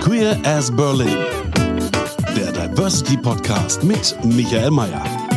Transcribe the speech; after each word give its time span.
Queer 0.00 0.36
as 0.44 0.70
Berlin. 0.70 1.16
Der 2.36 2.52
Diversity 2.52 3.16
Podcast 3.16 3.82
mit 3.82 4.16
Michael 4.24 4.70
Mayer. 4.70 5.27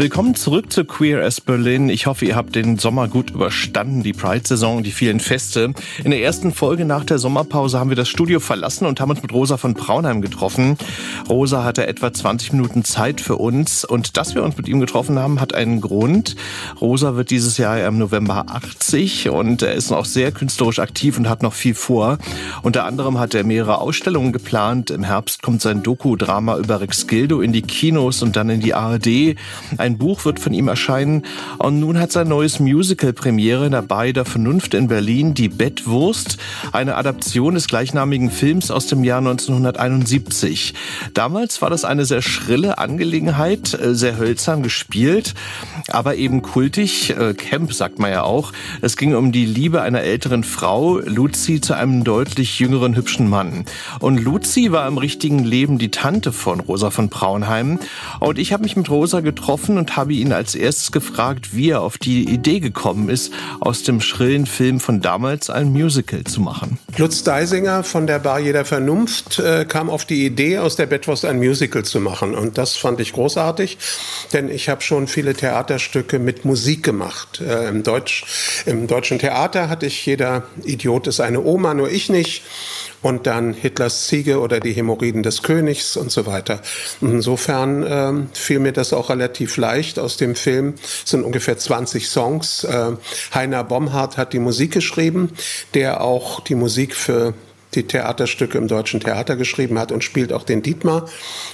Willkommen 0.00 0.36
zurück 0.36 0.72
zu 0.72 0.84
Queer 0.84 1.24
as 1.24 1.40
Berlin. 1.40 1.88
Ich 1.88 2.06
hoffe, 2.06 2.24
ihr 2.24 2.36
habt 2.36 2.54
den 2.54 2.78
Sommer 2.78 3.08
gut 3.08 3.30
überstanden, 3.30 4.04
die 4.04 4.12
Pride-Saison, 4.12 4.84
die 4.84 4.92
vielen 4.92 5.18
Feste. 5.18 5.72
In 6.04 6.12
der 6.12 6.22
ersten 6.22 6.54
Folge 6.54 6.84
nach 6.84 7.02
der 7.02 7.18
Sommerpause 7.18 7.80
haben 7.80 7.90
wir 7.90 7.96
das 7.96 8.08
Studio 8.08 8.38
verlassen 8.38 8.86
und 8.86 9.00
haben 9.00 9.10
uns 9.10 9.22
mit 9.22 9.32
Rosa 9.32 9.56
von 9.56 9.74
Braunheim 9.74 10.22
getroffen. 10.22 10.78
Rosa 11.28 11.64
hatte 11.64 11.88
etwa 11.88 12.12
20 12.12 12.52
Minuten 12.52 12.84
Zeit 12.84 13.20
für 13.20 13.38
uns 13.38 13.84
und 13.84 14.16
dass 14.16 14.36
wir 14.36 14.44
uns 14.44 14.56
mit 14.56 14.68
ihm 14.68 14.78
getroffen 14.78 15.18
haben, 15.18 15.40
hat 15.40 15.52
einen 15.52 15.80
Grund. 15.80 16.36
Rosa 16.80 17.16
wird 17.16 17.30
dieses 17.30 17.58
Jahr 17.58 17.84
im 17.84 17.98
November 17.98 18.46
80 18.50 19.30
und 19.30 19.62
er 19.62 19.74
ist 19.74 19.90
auch 19.90 20.04
sehr 20.04 20.30
künstlerisch 20.30 20.78
aktiv 20.78 21.18
und 21.18 21.28
hat 21.28 21.42
noch 21.42 21.54
viel 21.54 21.74
vor. 21.74 22.18
Unter 22.62 22.84
anderem 22.84 23.18
hat 23.18 23.34
er 23.34 23.42
mehrere 23.42 23.80
Ausstellungen 23.80 24.32
geplant. 24.32 24.92
Im 24.92 25.02
Herbst 25.02 25.42
kommt 25.42 25.60
sein 25.60 25.82
Doku-Drama 25.82 26.56
über 26.58 26.80
Rex 26.80 27.08
Gildo 27.08 27.40
in 27.40 27.52
die 27.52 27.62
Kinos 27.62 28.22
und 28.22 28.36
dann 28.36 28.48
in 28.48 28.60
die 28.60 28.74
ARD. 28.74 29.34
Ein 29.76 29.87
ein 29.88 29.98
Buch 29.98 30.24
wird 30.24 30.38
von 30.38 30.52
ihm 30.52 30.68
erscheinen 30.68 31.22
und 31.56 31.80
nun 31.80 31.98
hat 31.98 32.12
sein 32.12 32.28
neues 32.28 32.60
Musical 32.60 33.12
Premiere 33.12 33.70
dabei 33.70 34.12
der 34.12 34.26
Vernunft 34.26 34.74
in 34.74 34.86
Berlin, 34.86 35.32
Die 35.32 35.48
Bettwurst, 35.48 36.36
eine 36.72 36.96
Adaption 36.96 37.54
des 37.54 37.68
gleichnamigen 37.68 38.30
Films 38.30 38.70
aus 38.70 38.86
dem 38.86 39.02
Jahr 39.02 39.18
1971. 39.18 40.74
Damals 41.14 41.62
war 41.62 41.70
das 41.70 41.84
eine 41.86 42.04
sehr 42.04 42.20
schrille 42.20 42.76
Angelegenheit, 42.76 43.72
äh, 43.74 43.94
sehr 43.94 44.18
hölzern 44.18 44.62
gespielt, 44.62 45.34
aber 45.88 46.16
eben 46.16 46.42
kultig, 46.42 47.16
äh, 47.16 47.32
Camp 47.32 47.72
sagt 47.72 47.98
man 47.98 48.10
ja 48.10 48.22
auch. 48.22 48.52
Es 48.82 48.96
ging 48.96 49.14
um 49.14 49.32
die 49.32 49.46
Liebe 49.46 49.80
einer 49.80 50.02
älteren 50.02 50.44
Frau, 50.44 50.98
Luzi, 50.98 51.62
zu 51.62 51.72
einem 51.74 52.04
deutlich 52.04 52.58
jüngeren, 52.58 52.94
hübschen 52.94 53.28
Mann. 53.28 53.64
Und 54.00 54.22
Luzi 54.22 54.70
war 54.70 54.86
im 54.86 54.98
richtigen 54.98 55.44
Leben 55.44 55.78
die 55.78 55.90
Tante 55.90 56.32
von 56.32 56.60
Rosa 56.60 56.90
von 56.90 57.08
Braunheim. 57.08 57.78
Und 58.20 58.38
ich 58.38 58.52
habe 58.52 58.64
mich 58.64 58.76
mit 58.76 58.90
Rosa 58.90 59.20
getroffen 59.20 59.77
und 59.78 59.96
habe 59.96 60.12
ihn 60.12 60.32
als 60.32 60.54
erstes 60.54 60.92
gefragt, 60.92 61.54
wie 61.54 61.70
er 61.70 61.82
auf 61.82 61.98
die 61.98 62.28
Idee 62.28 62.60
gekommen 62.60 63.08
ist, 63.08 63.32
aus 63.60 63.82
dem 63.82 64.00
schrillen 64.00 64.46
Film 64.46 64.80
von 64.80 65.00
damals 65.00 65.50
ein 65.50 65.72
Musical 65.72 66.24
zu 66.24 66.40
machen. 66.40 66.78
Lutz 66.96 67.22
Deisinger 67.22 67.84
von 67.84 68.06
der 68.06 68.18
Bar 68.18 68.40
Jeder 68.40 68.64
Vernunft 68.64 69.38
äh, 69.38 69.64
kam 69.64 69.90
auf 69.90 70.04
die 70.04 70.26
Idee, 70.26 70.58
aus 70.58 70.76
der 70.76 70.86
Bettwurst 70.86 71.24
ein 71.24 71.38
Musical 71.38 71.84
zu 71.84 72.00
machen. 72.00 72.34
Und 72.34 72.58
das 72.58 72.76
fand 72.76 73.00
ich 73.00 73.12
großartig, 73.12 73.78
denn 74.32 74.48
ich 74.48 74.68
habe 74.68 74.82
schon 74.82 75.06
viele 75.06 75.34
Theaterstücke 75.34 76.18
mit 76.18 76.44
Musik 76.44 76.82
gemacht. 76.82 77.40
Äh, 77.40 77.68
im, 77.68 77.82
Deutsch, 77.82 78.24
Im 78.66 78.86
deutschen 78.86 79.18
Theater 79.18 79.68
hatte 79.68 79.86
ich 79.86 80.04
Jeder 80.04 80.44
Idiot 80.64 81.06
ist 81.06 81.20
eine 81.20 81.42
Oma, 81.42 81.74
nur 81.74 81.90
ich 81.90 82.08
nicht 82.08 82.42
und 83.02 83.26
dann 83.26 83.54
Hitlers 83.54 84.06
Ziege 84.06 84.40
oder 84.40 84.60
die 84.60 84.72
Hämorrhoiden 84.72 85.22
des 85.22 85.42
Königs 85.42 85.96
und 85.96 86.10
so 86.10 86.26
weiter. 86.26 86.60
insofern 87.00 87.82
äh, 87.82 88.12
fiel 88.32 88.58
mir 88.58 88.72
das 88.72 88.92
auch 88.92 89.10
relativ 89.10 89.56
leicht 89.56 89.98
aus 89.98 90.16
dem 90.16 90.34
Film. 90.34 90.74
Es 90.82 91.10
sind 91.10 91.24
ungefähr 91.24 91.58
20 91.58 92.08
Songs. 92.08 92.64
Äh, 92.64 92.92
Heiner 93.34 93.64
Bomhardt 93.64 94.16
hat 94.16 94.32
die 94.32 94.38
Musik 94.38 94.72
geschrieben, 94.72 95.32
der 95.74 96.00
auch 96.00 96.40
die 96.40 96.54
Musik 96.54 96.94
für 96.94 97.34
die 97.78 97.86
Theaterstücke 97.86 98.58
im 98.58 98.68
Deutschen 98.68 99.00
Theater 99.00 99.36
geschrieben 99.36 99.78
hat 99.78 99.92
und 99.92 100.04
spielt 100.04 100.32
auch 100.32 100.42
den 100.42 100.62
Dietmar. 100.62 101.08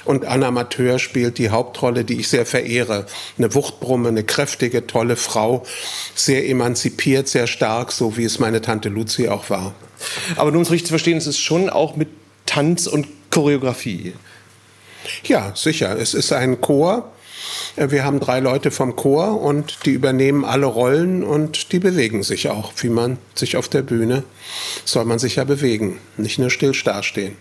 Und 0.05 0.25
Anna 0.25 0.51
Mateur 0.51 0.99
spielt 0.99 1.39
die 1.39 1.51
Hauptrolle, 1.51 2.05
die 2.05 2.21
ich 2.21 2.29
sehr 2.29 2.47
verehre. 2.47 3.07
Eine 3.39 3.55
Wuchtbrumme, 3.55 4.09
eine 4.09 4.25
kräftige, 4.25 4.87
tolle 4.87 5.17
Frau, 5.17 5.65
sehr 6.15 6.49
emanzipiert, 6.49 7.29
sehr 7.29 7.47
stark, 7.47 7.93
so 7.93 8.17
wie 8.17 8.25
es 8.25 8.39
meine 8.39 8.61
Tante 8.61 8.89
Luzi 8.89 9.29
auch 9.29 9.51
war. 9.51 9.75
Aber 10.37 10.51
nur 10.51 10.59
um 10.59 10.63
es 10.63 10.71
richtig 10.71 10.87
zu 10.87 10.93
verstehen, 10.93 11.19
es 11.19 11.27
ist 11.27 11.39
schon 11.39 11.71
auch 11.71 11.97
mit 11.97 12.09
Tanz 12.47 12.87
und 12.87 13.07
Choreografie. 13.31 14.15
Ja, 15.25 15.53
sicher. 15.55 15.99
Es 15.99 16.15
ist 16.15 16.33
ein 16.33 16.61
Chor. 16.61 17.13
Wir 17.77 18.05
haben 18.05 18.21
drei 18.21 18.41
Leute 18.41 18.71
vom 18.71 18.97
Chor 18.97 19.41
und 19.41 19.79
die 19.85 19.91
übernehmen 19.91 20.45
alle 20.45 20.67
Rollen 20.67 21.25
und 21.25 21.73
die 21.73 21.79
bewegen 21.79 22.23
sich 22.23 22.49
auch, 22.49 22.73
wie 22.79 22.89
man 22.89 23.19
sich 23.35 23.57
auf 23.57 23.69
der 23.69 23.83
Bühne 23.83 24.25
soll 24.85 25.05
man 25.05 25.19
sich 25.19 25.37
ja 25.37 25.45
bewegen, 25.45 25.99
nicht 26.17 26.39
nur 26.39 26.51
still 26.51 26.73
dastehen. 26.73 27.37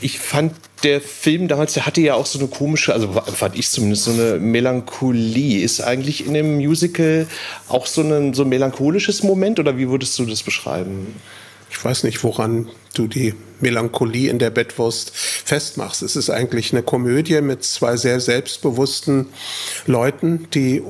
Ich 0.00 0.18
fand 0.18 0.54
der 0.82 1.00
Film 1.00 1.46
damals, 1.46 1.74
der 1.74 1.86
hatte 1.86 2.00
ja 2.00 2.14
auch 2.14 2.26
so 2.26 2.38
eine 2.38 2.48
komische, 2.48 2.92
also 2.94 3.12
fand 3.12 3.58
ich 3.58 3.68
zumindest, 3.68 4.04
so 4.04 4.12
eine 4.12 4.38
Melancholie. 4.38 5.62
Ist 5.62 5.80
eigentlich 5.80 6.26
in 6.26 6.34
dem 6.34 6.56
Musical 6.56 7.26
auch 7.68 7.86
so 7.86 8.00
ein, 8.00 8.34
so 8.34 8.42
ein 8.42 8.48
melancholisches 8.48 9.22
Moment 9.22 9.60
oder 9.60 9.76
wie 9.76 9.88
würdest 9.88 10.18
du 10.18 10.24
das 10.24 10.42
beschreiben? 10.42 11.14
Ich 11.72 11.82
weiß 11.82 12.04
nicht, 12.04 12.22
woran 12.22 12.68
du 12.94 13.06
die 13.06 13.34
Melancholie 13.60 14.30
in 14.30 14.38
der 14.38 14.50
Bettwurst 14.50 15.10
festmachst. 15.14 16.02
Es 16.02 16.16
ist 16.16 16.28
eigentlich 16.28 16.72
eine 16.72 16.82
Komödie 16.82 17.40
mit 17.40 17.64
zwei 17.64 17.96
sehr 17.96 18.20
selbstbewussten 18.20 19.28
Leuten, 19.86 20.48
die 20.52 20.82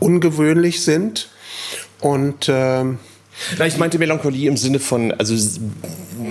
ungewöhnlich 0.00 0.82
sind 0.82 1.30
und 2.00 2.48
äh, 2.48 2.84
na, 3.58 3.66
ich 3.66 3.76
meinte 3.78 3.98
Melancholie 3.98 4.48
im 4.48 4.56
Sinne 4.56 4.78
von, 4.78 5.12
also 5.12 5.34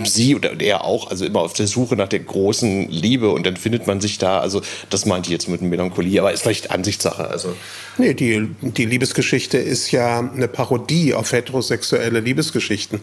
sie 0.06 0.36
oder 0.36 0.59
er 0.59 0.86
auch, 0.86 1.09
also 1.09 1.25
immer 1.25 1.41
auf 1.41 1.53
der 1.53 1.68
Suche 1.68 1.96
nach 1.96 2.08
der 2.08 2.19
großen 2.19 2.90
Liebe 2.90 3.30
und 3.30 3.46
dann 3.46 3.58
findet 3.58 3.88
man 3.88 4.02
sich 4.02 4.18
da, 4.18 4.40
also 4.40 4.62
das 4.90 5.06
meinte 5.06 5.28
ich 5.28 5.34
jetzt 5.34 5.50
mit 5.50 5.62
Melancholie, 5.62 6.19
aber 6.19 6.31
ist 6.31 6.44
vielleicht 6.44 6.72
Ansichtssache. 6.72 7.28
Also. 7.28 7.56
Nee, 7.97 8.14
die, 8.14 8.50
die 8.62 8.86
Liebesgeschichte 8.86 9.58
ist 9.58 9.91
ja 9.91 10.19
eine 10.19 10.47
Parodie 10.47 11.14
auf 11.14 11.31
heterosexuelle 11.31 12.19
Liebesgeschichten. 12.19 13.02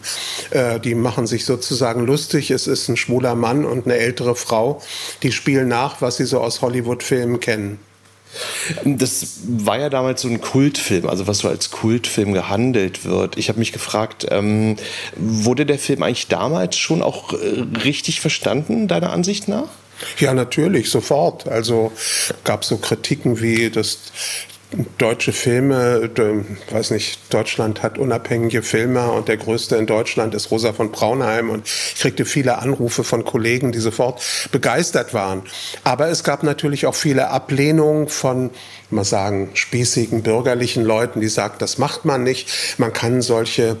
Äh, 0.49 0.79
die 0.79 0.95
machen 0.95 1.27
sich 1.27 1.45
sozusagen 1.45 2.05
lustig. 2.05 2.51
Es 2.51 2.67
ist 2.67 2.89
ein 2.89 2.97
schwuler 2.97 3.35
Mann 3.35 3.65
und 3.65 3.85
eine 3.85 3.97
ältere 3.97 4.35
Frau, 4.35 4.81
die 5.23 5.31
spielen 5.31 5.67
nach, 5.67 6.01
was 6.01 6.17
sie 6.17 6.25
so 6.25 6.41
aus 6.41 6.61
Hollywood-Filmen 6.61 7.39
kennen. 7.39 7.79
Das 8.85 9.39
war 9.45 9.79
ja 9.79 9.89
damals 9.89 10.21
so 10.21 10.27
ein 10.27 10.41
Kultfilm, 10.41 11.07
also 11.07 11.27
was 11.27 11.39
so 11.39 11.49
als 11.49 11.71
Kultfilm 11.71 12.33
gehandelt 12.33 13.05
wird. 13.05 13.37
Ich 13.37 13.49
habe 13.49 13.59
mich 13.59 13.71
gefragt, 13.71 14.27
ähm, 14.29 14.77
wurde 15.15 15.65
der 15.65 15.79
Film 15.79 16.03
eigentlich 16.03 16.27
damals 16.27 16.77
schon 16.77 17.01
auch 17.01 17.33
äh, 17.33 17.61
richtig 17.83 18.21
verstanden, 18.21 18.87
deiner 18.87 19.11
Ansicht 19.11 19.47
nach? 19.47 19.67
Ja, 20.19 20.33
natürlich, 20.33 20.89
sofort. 20.89 21.47
Also 21.47 21.91
gab 22.43 22.63
es 22.63 22.69
so 22.69 22.77
Kritiken 22.77 23.41
wie, 23.41 23.69
dass 23.69 23.99
deutsche 24.97 25.33
Filme, 25.33 26.09
weiß 26.69 26.91
nicht, 26.91 27.33
Deutschland 27.33 27.83
hat 27.83 27.97
unabhängige 27.97 28.63
Filme 28.63 29.11
und 29.11 29.27
der 29.27 29.37
größte 29.37 29.75
in 29.75 29.85
Deutschland 29.85 30.33
ist 30.33 30.49
Rosa 30.51 30.71
von 30.71 30.91
Braunheim 30.91 31.49
und 31.49 31.67
ich 31.67 31.99
kriegte 31.99 32.25
viele 32.25 32.59
Anrufe 32.59 33.03
von 33.03 33.25
Kollegen, 33.25 33.71
die 33.71 33.79
sofort 33.79 34.21
begeistert 34.51 35.13
waren. 35.13 35.43
Aber 35.83 36.07
es 36.07 36.23
gab 36.23 36.43
natürlich 36.43 36.85
auch 36.85 36.95
viele 36.95 37.29
Ablehnungen 37.29 38.07
von, 38.07 38.51
mal 38.89 39.03
sagen, 39.03 39.49
spießigen 39.53 40.23
bürgerlichen 40.23 40.83
Leuten, 40.83 41.19
die 41.19 41.29
sagten, 41.29 41.59
das 41.59 41.77
macht 41.77 42.05
man 42.05 42.23
nicht. 42.23 42.47
Man 42.77 42.93
kann 42.93 43.21
solche 43.21 43.77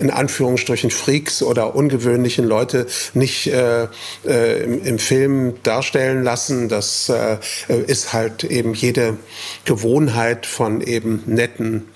in 0.00 0.10
Anführungsstrichen 0.10 0.90
Freaks 0.90 1.42
oder 1.42 1.74
ungewöhnlichen 1.74 2.46
Leute 2.46 2.86
nicht 3.14 3.46
äh, 3.46 3.86
äh, 4.26 4.64
im, 4.64 4.82
im, 4.82 4.98
Film 4.98 5.54
darstellen 5.62 6.24
lassen. 6.24 6.68
Das 6.68 7.10
äh, 7.10 7.36
ist 7.86 8.12
halt 8.12 8.44
eben 8.44 8.74
jede 8.74 9.18
Gewohnheit 9.64 10.46
von 10.46 10.80
eben 10.80 11.22
netten 11.26 11.88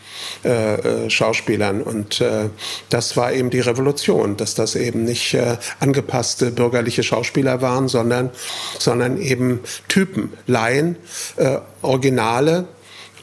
äh, 0.45 0.75
äh 0.75 1.11
Schauspielern. 1.11 1.83
Und 1.83 2.21
äh, 2.21 2.51
das 2.91 3.17
war 3.17 3.33
eben 3.33 3.51
die 3.51 3.61
Revolution, 3.61 4.37
dass 4.37 4.55
das 4.55 4.77
eben 4.77 5.05
nicht 5.05 5.35
äh, 5.35 5.57
angepasste 5.81 6.51
bürgerliche 6.51 7.03
Schauspieler 7.03 7.63
waren, 7.63 7.89
sondern, 7.89 8.31
sondern 8.79 9.21
eben 9.21 9.61
Typen, 9.89 10.35
Laien, 10.47 10.97
äh, 11.37 11.59
Originale. 11.81 12.67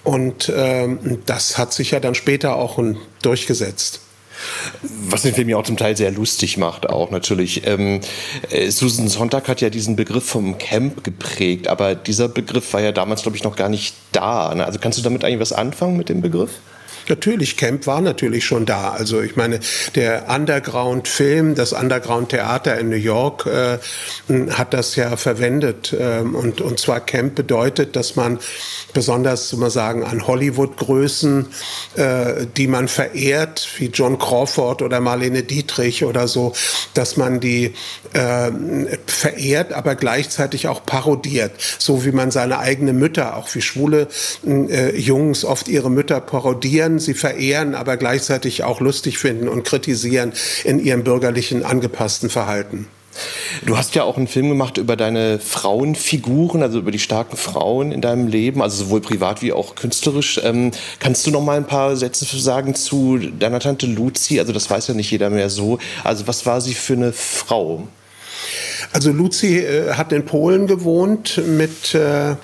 Und 0.04 0.52
ähm, 0.56 1.20
das 1.28 1.60
hat 1.60 1.74
sich 1.74 1.92
ja 1.92 2.00
dann 2.00 2.16
später 2.16 2.56
auch 2.56 2.80
durchgesetzt. 3.22 4.02
Was 4.82 5.24
den 5.24 5.34
Film 5.34 5.50
ja 5.50 5.58
auch 5.58 5.64
zum 5.64 5.78
Teil 5.78 5.96
sehr 5.98 6.12
lustig 6.12 6.58
macht, 6.58 6.90
auch 6.90 7.12
natürlich. 7.12 7.66
Ähm, 7.68 8.02
äh, 8.50 8.70
Susan 8.70 9.08
Sonntag 9.08 9.48
hat 9.48 9.62
ja 9.62 9.70
diesen 9.70 9.96
Begriff 9.96 10.26
vom 10.26 10.58
Camp 10.58 11.04
geprägt, 11.04 11.68
aber 11.68 11.96
dieser 11.96 12.28
Begriff 12.28 12.74
war 12.74 12.82
ja 12.82 12.92
damals, 12.92 13.24
glaube 13.24 13.38
ich, 13.38 13.44
noch 13.44 13.56
gar 13.56 13.70
nicht 13.70 13.96
da. 14.12 14.54
Ne? 14.56 14.66
Also 14.66 14.80
kannst 14.80 14.98
du 14.98 15.04
damit 15.04 15.24
eigentlich 15.24 15.40
was 15.40 15.54
anfangen 15.54 15.98
mit 15.98 16.10
dem 16.10 16.22
Begriff? 16.22 16.52
Natürlich, 17.08 17.58
Camp 17.58 17.88
war 17.88 18.02
natürlich 18.02 18.46
schon 18.46 18.66
da. 18.66 18.92
Also 18.92 19.22
ich 19.22 19.36
meine, 19.36 19.60
der 19.96 20.30
Underground-Film, 20.30 21.56
das 21.56 21.74
Underground-Theater 21.74 22.78
in 22.78 22.90
New 22.90 22.96
York 22.96 23.46
äh, 23.46 23.78
hat 24.52 24.74
das 24.74 24.96
ja 24.96 25.18
verwendet. 25.18 25.96
Ähm, 25.98 26.36
und, 26.36 26.62
und 26.62 26.80
zwar 26.80 27.00
Camp 27.00 27.36
bedeutet, 27.36 27.96
dass 27.96 28.16
man 28.16 28.40
besonders, 28.94 29.50
soll 29.50 29.60
man 29.60 29.70
sagen, 29.70 30.04
an 30.04 30.28
Hollywood-Größen, 30.28 31.48
äh, 31.96 32.46
die 32.58 32.68
man 32.68 32.88
verehrt, 32.88 33.68
wie 33.78 33.88
John 33.88 34.20
Crawford 34.20 34.82
oder 34.82 35.00
Marlene 35.00 35.44
Dietrich 35.44 36.06
oder 36.06 36.28
so, 36.28 36.54
dass 36.94 37.18
man 37.18 37.40
die 37.40 37.74
äh, 38.14 38.52
verehrt, 39.06 39.74
aber 39.74 39.96
gleichzeitig 39.96 40.68
auch 40.68 40.86
parodiert. 40.86 41.54
So 41.80 42.06
wie 42.06 42.12
man 42.12 42.32
seine 42.32 42.60
eigene 42.60 42.94
Mütter, 42.94 43.38
auch 43.38 43.54
wie 43.54 43.62
schwule 43.62 44.08
äh, 44.46 44.98
Jungs 44.98 45.46
oft 45.46 45.68
ihre 45.68 45.90
Mütter 45.90 46.20
parodieren 46.22 47.00
sie 47.06 47.14
verehren, 47.14 47.76
aber 47.76 47.98
gleichzeitig 47.98 48.64
auch 48.64 48.80
lustig 48.80 49.18
finden 49.18 49.48
und 49.48 49.64
kritisieren 49.64 50.34
in 50.64 50.80
ihrem 50.80 51.04
bürgerlichen 51.04 51.64
angepassten 51.64 52.30
Verhalten. 52.30 52.88
Du 53.66 53.78
hast 53.78 53.94
ja 53.96 54.04
auch 54.04 54.18
einen 54.18 54.28
Film 54.28 54.50
gemacht 54.50 54.78
über 54.78 54.96
deine 54.96 55.38
Frauenfiguren, 55.40 56.64
also 56.64 56.80
über 56.80 56.92
die 56.92 57.00
starken 57.00 57.36
Frauen 57.36 57.92
in 57.92 58.02
deinem 58.02 58.28
Leben, 58.28 58.62
also 58.62 58.86
sowohl 58.86 59.02
privat 59.02 59.42
wie 59.42 59.52
auch 59.52 59.76
künstlerisch. 59.76 60.40
Ähm, 60.44 60.72
kannst 61.00 61.28
du 61.28 61.32
noch 61.32 61.44
mal 61.44 61.58
ein 61.58 61.68
paar 61.68 61.96
Sätze 61.98 62.26
sagen 62.26 62.74
zu 62.74 63.18
deiner 63.18 63.60
Tante 63.60 63.86
Luzi? 63.86 64.40
Also 64.40 64.54
das 64.54 64.70
weiß 64.70 64.88
ja 64.88 64.94
nicht 64.94 65.12
jeder 65.12 65.30
mehr 65.30 65.50
so. 65.50 65.78
Also 66.04 66.28
was 66.28 66.46
war 66.46 66.62
sie 66.62 66.74
für 66.74 66.94
eine 66.94 67.12
Frau? 67.12 67.88
Also 68.94 69.12
Luzi 69.12 69.60
äh, 69.60 69.94
hat 69.94 70.12
in 70.14 70.26
Polen 70.26 70.68
gewohnt 70.68 71.42
mit 71.46 71.94
äh, 71.94 72.36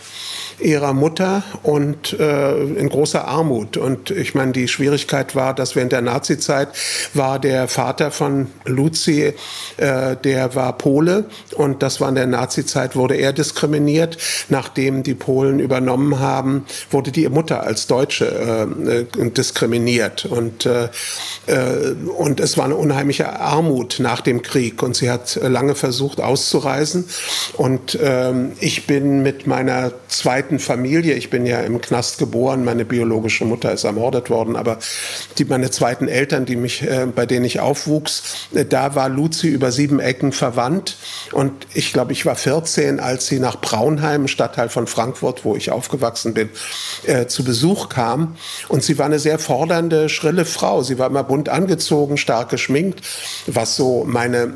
ihrer 0.59 0.93
Mutter 0.93 1.43
und 1.63 2.13
äh, 2.19 2.63
in 2.63 2.89
großer 2.89 3.27
Armut. 3.27 3.77
Und 3.77 4.09
ich 4.09 4.33
meine, 4.33 4.51
die 4.53 4.67
Schwierigkeit 4.67 5.35
war, 5.35 5.53
dass 5.53 5.75
während 5.75 5.91
der 5.91 6.01
Nazizeit 6.01 6.69
war 7.13 7.39
der 7.39 7.67
Vater 7.67 8.11
von 8.11 8.47
Luzi, 8.65 9.33
äh, 9.77 10.15
der 10.15 10.55
war 10.55 10.77
Pole 10.77 11.25
und 11.55 11.83
das 11.83 12.01
war 12.01 12.09
in 12.09 12.15
der 12.15 12.27
Nazizeit, 12.27 12.95
wurde 12.95 13.15
er 13.15 13.33
diskriminiert. 13.33 14.17
Nachdem 14.49 15.03
die 15.03 15.13
Polen 15.13 15.59
übernommen 15.59 16.19
haben, 16.19 16.65
wurde 16.89 17.11
die 17.11 17.27
Mutter 17.29 17.63
als 17.63 17.87
Deutsche 17.87 18.25
äh, 18.25 19.01
äh 19.01 19.29
diskriminiert. 19.29 20.25
Und, 20.25 20.65
äh, 20.65 20.85
äh, 21.47 21.93
und 22.17 22.39
es 22.39 22.57
war 22.57 22.65
eine 22.65 22.75
unheimliche 22.75 23.39
Armut 23.39 23.97
nach 23.99 24.21
dem 24.21 24.41
Krieg. 24.41 24.81
Und 24.81 24.95
sie 24.95 25.11
hat 25.11 25.39
lange 25.41 25.75
versucht 25.75 26.19
auszureisen. 26.19 27.05
Und 27.53 27.95
äh, 27.95 28.33
ich 28.59 28.87
bin 28.87 29.21
mit 29.21 29.45
meiner 29.45 29.91
zweiten 30.07 30.46
zweiten 30.47 30.59
Familie. 30.59 31.15
Ich 31.15 31.29
bin 31.29 31.45
ja 31.45 31.59
im 31.59 31.81
Knast 31.81 32.19
geboren, 32.19 32.63
meine 32.63 32.85
biologische 32.85 33.43
Mutter 33.43 33.73
ist 33.73 33.83
ermordet 33.83 34.29
worden, 34.29 34.55
aber 34.55 34.79
die, 35.37 35.43
meine 35.43 35.69
zweiten 35.71 36.07
Eltern, 36.07 36.45
die 36.45 36.55
mich, 36.55 36.83
äh, 36.83 37.05
bei 37.13 37.25
denen 37.25 37.43
ich 37.43 37.59
aufwuchs, 37.59 38.47
äh, 38.53 38.63
da 38.63 38.95
war 38.95 39.09
Luzi 39.09 39.49
über 39.49 39.73
sieben 39.73 39.99
Ecken 39.99 40.31
verwandt. 40.31 40.95
Und 41.33 41.51
ich 41.73 41.91
glaube, 41.91 42.13
ich 42.13 42.25
war 42.25 42.35
14, 42.35 43.01
als 43.01 43.27
sie 43.27 43.39
nach 43.39 43.59
Braunheim, 43.59 44.29
Stadtteil 44.29 44.69
von 44.69 44.87
Frankfurt, 44.87 45.43
wo 45.43 45.57
ich 45.57 45.69
aufgewachsen 45.71 46.33
bin, 46.33 46.49
äh, 47.05 47.27
zu 47.27 47.43
Besuch 47.43 47.89
kam. 47.89 48.37
Und 48.69 48.83
sie 48.83 48.97
war 48.97 49.07
eine 49.07 49.19
sehr 49.19 49.39
fordernde, 49.39 50.07
schrille 50.07 50.45
Frau. 50.45 50.81
Sie 50.81 50.97
war 50.97 51.07
immer 51.07 51.25
bunt 51.25 51.49
angezogen, 51.49 52.15
stark 52.15 52.49
geschminkt, 52.49 53.01
was 53.47 53.75
so 53.75 54.05
meine 54.07 54.53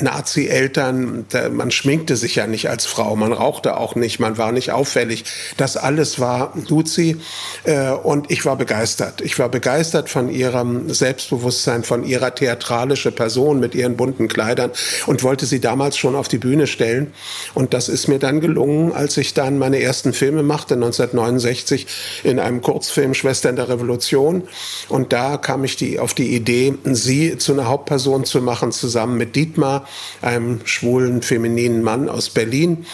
Nazi-Eltern, 0.00 1.26
man 1.50 1.72
schminkte 1.72 2.16
sich 2.16 2.36
ja 2.36 2.46
nicht 2.46 2.70
als 2.70 2.86
Frau, 2.86 3.16
man 3.16 3.32
rauchte 3.32 3.76
auch 3.76 3.96
nicht, 3.96 4.20
man 4.20 4.38
war 4.38 4.52
nicht 4.52 4.70
auffällig. 4.70 5.23
Das 5.56 5.76
alles 5.76 6.18
war 6.18 6.52
Luzi 6.68 7.16
äh, 7.64 7.90
und 7.90 8.30
ich 8.30 8.44
war 8.44 8.56
begeistert. 8.56 9.20
Ich 9.20 9.38
war 9.38 9.48
begeistert 9.48 10.08
von 10.08 10.28
ihrem 10.28 10.92
Selbstbewusstsein, 10.92 11.84
von 11.84 12.04
ihrer 12.04 12.34
theatralischen 12.34 13.14
Person 13.14 13.60
mit 13.60 13.74
ihren 13.74 13.96
bunten 13.96 14.28
Kleidern 14.28 14.70
und 15.06 15.22
wollte 15.22 15.46
sie 15.46 15.60
damals 15.60 15.96
schon 15.96 16.14
auf 16.14 16.28
die 16.28 16.38
Bühne 16.38 16.66
stellen. 16.66 17.12
Und 17.54 17.74
das 17.74 17.88
ist 17.88 18.08
mir 18.08 18.18
dann 18.18 18.40
gelungen, 18.40 18.92
als 18.92 19.16
ich 19.16 19.34
dann 19.34 19.58
meine 19.58 19.80
ersten 19.80 20.12
Filme 20.12 20.42
machte, 20.42 20.74
1969 20.74 21.86
in 22.24 22.38
einem 22.38 22.60
Kurzfilm 22.60 23.14
Schwestern 23.14 23.56
der 23.56 23.68
Revolution. 23.68 24.44
Und 24.88 25.12
da 25.12 25.36
kam 25.36 25.64
ich 25.64 25.76
die, 25.76 25.98
auf 25.98 26.14
die 26.14 26.34
Idee, 26.34 26.74
sie 26.84 27.38
zu 27.38 27.52
einer 27.52 27.66
Hauptperson 27.66 28.24
zu 28.24 28.40
machen, 28.40 28.72
zusammen 28.72 29.16
mit 29.16 29.36
Dietmar, 29.36 29.86
einem 30.22 30.60
schwulen, 30.64 31.22
femininen 31.22 31.82
Mann 31.82 32.08
aus 32.08 32.30
Berlin. 32.30 32.86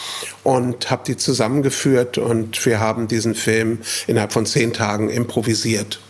Und 0.50 0.91
habe 0.91 1.05
die 1.06 1.17
zusammengeführt 1.17 2.19
und 2.19 2.67
wir 2.67 2.81
haben 2.81 3.06
diesen 3.06 3.37
Film 3.37 3.79
innerhalb 4.08 4.32
von 4.32 4.47
zehn 4.47 4.73
Tagen 4.73 5.08
improvisiert. 5.08 6.00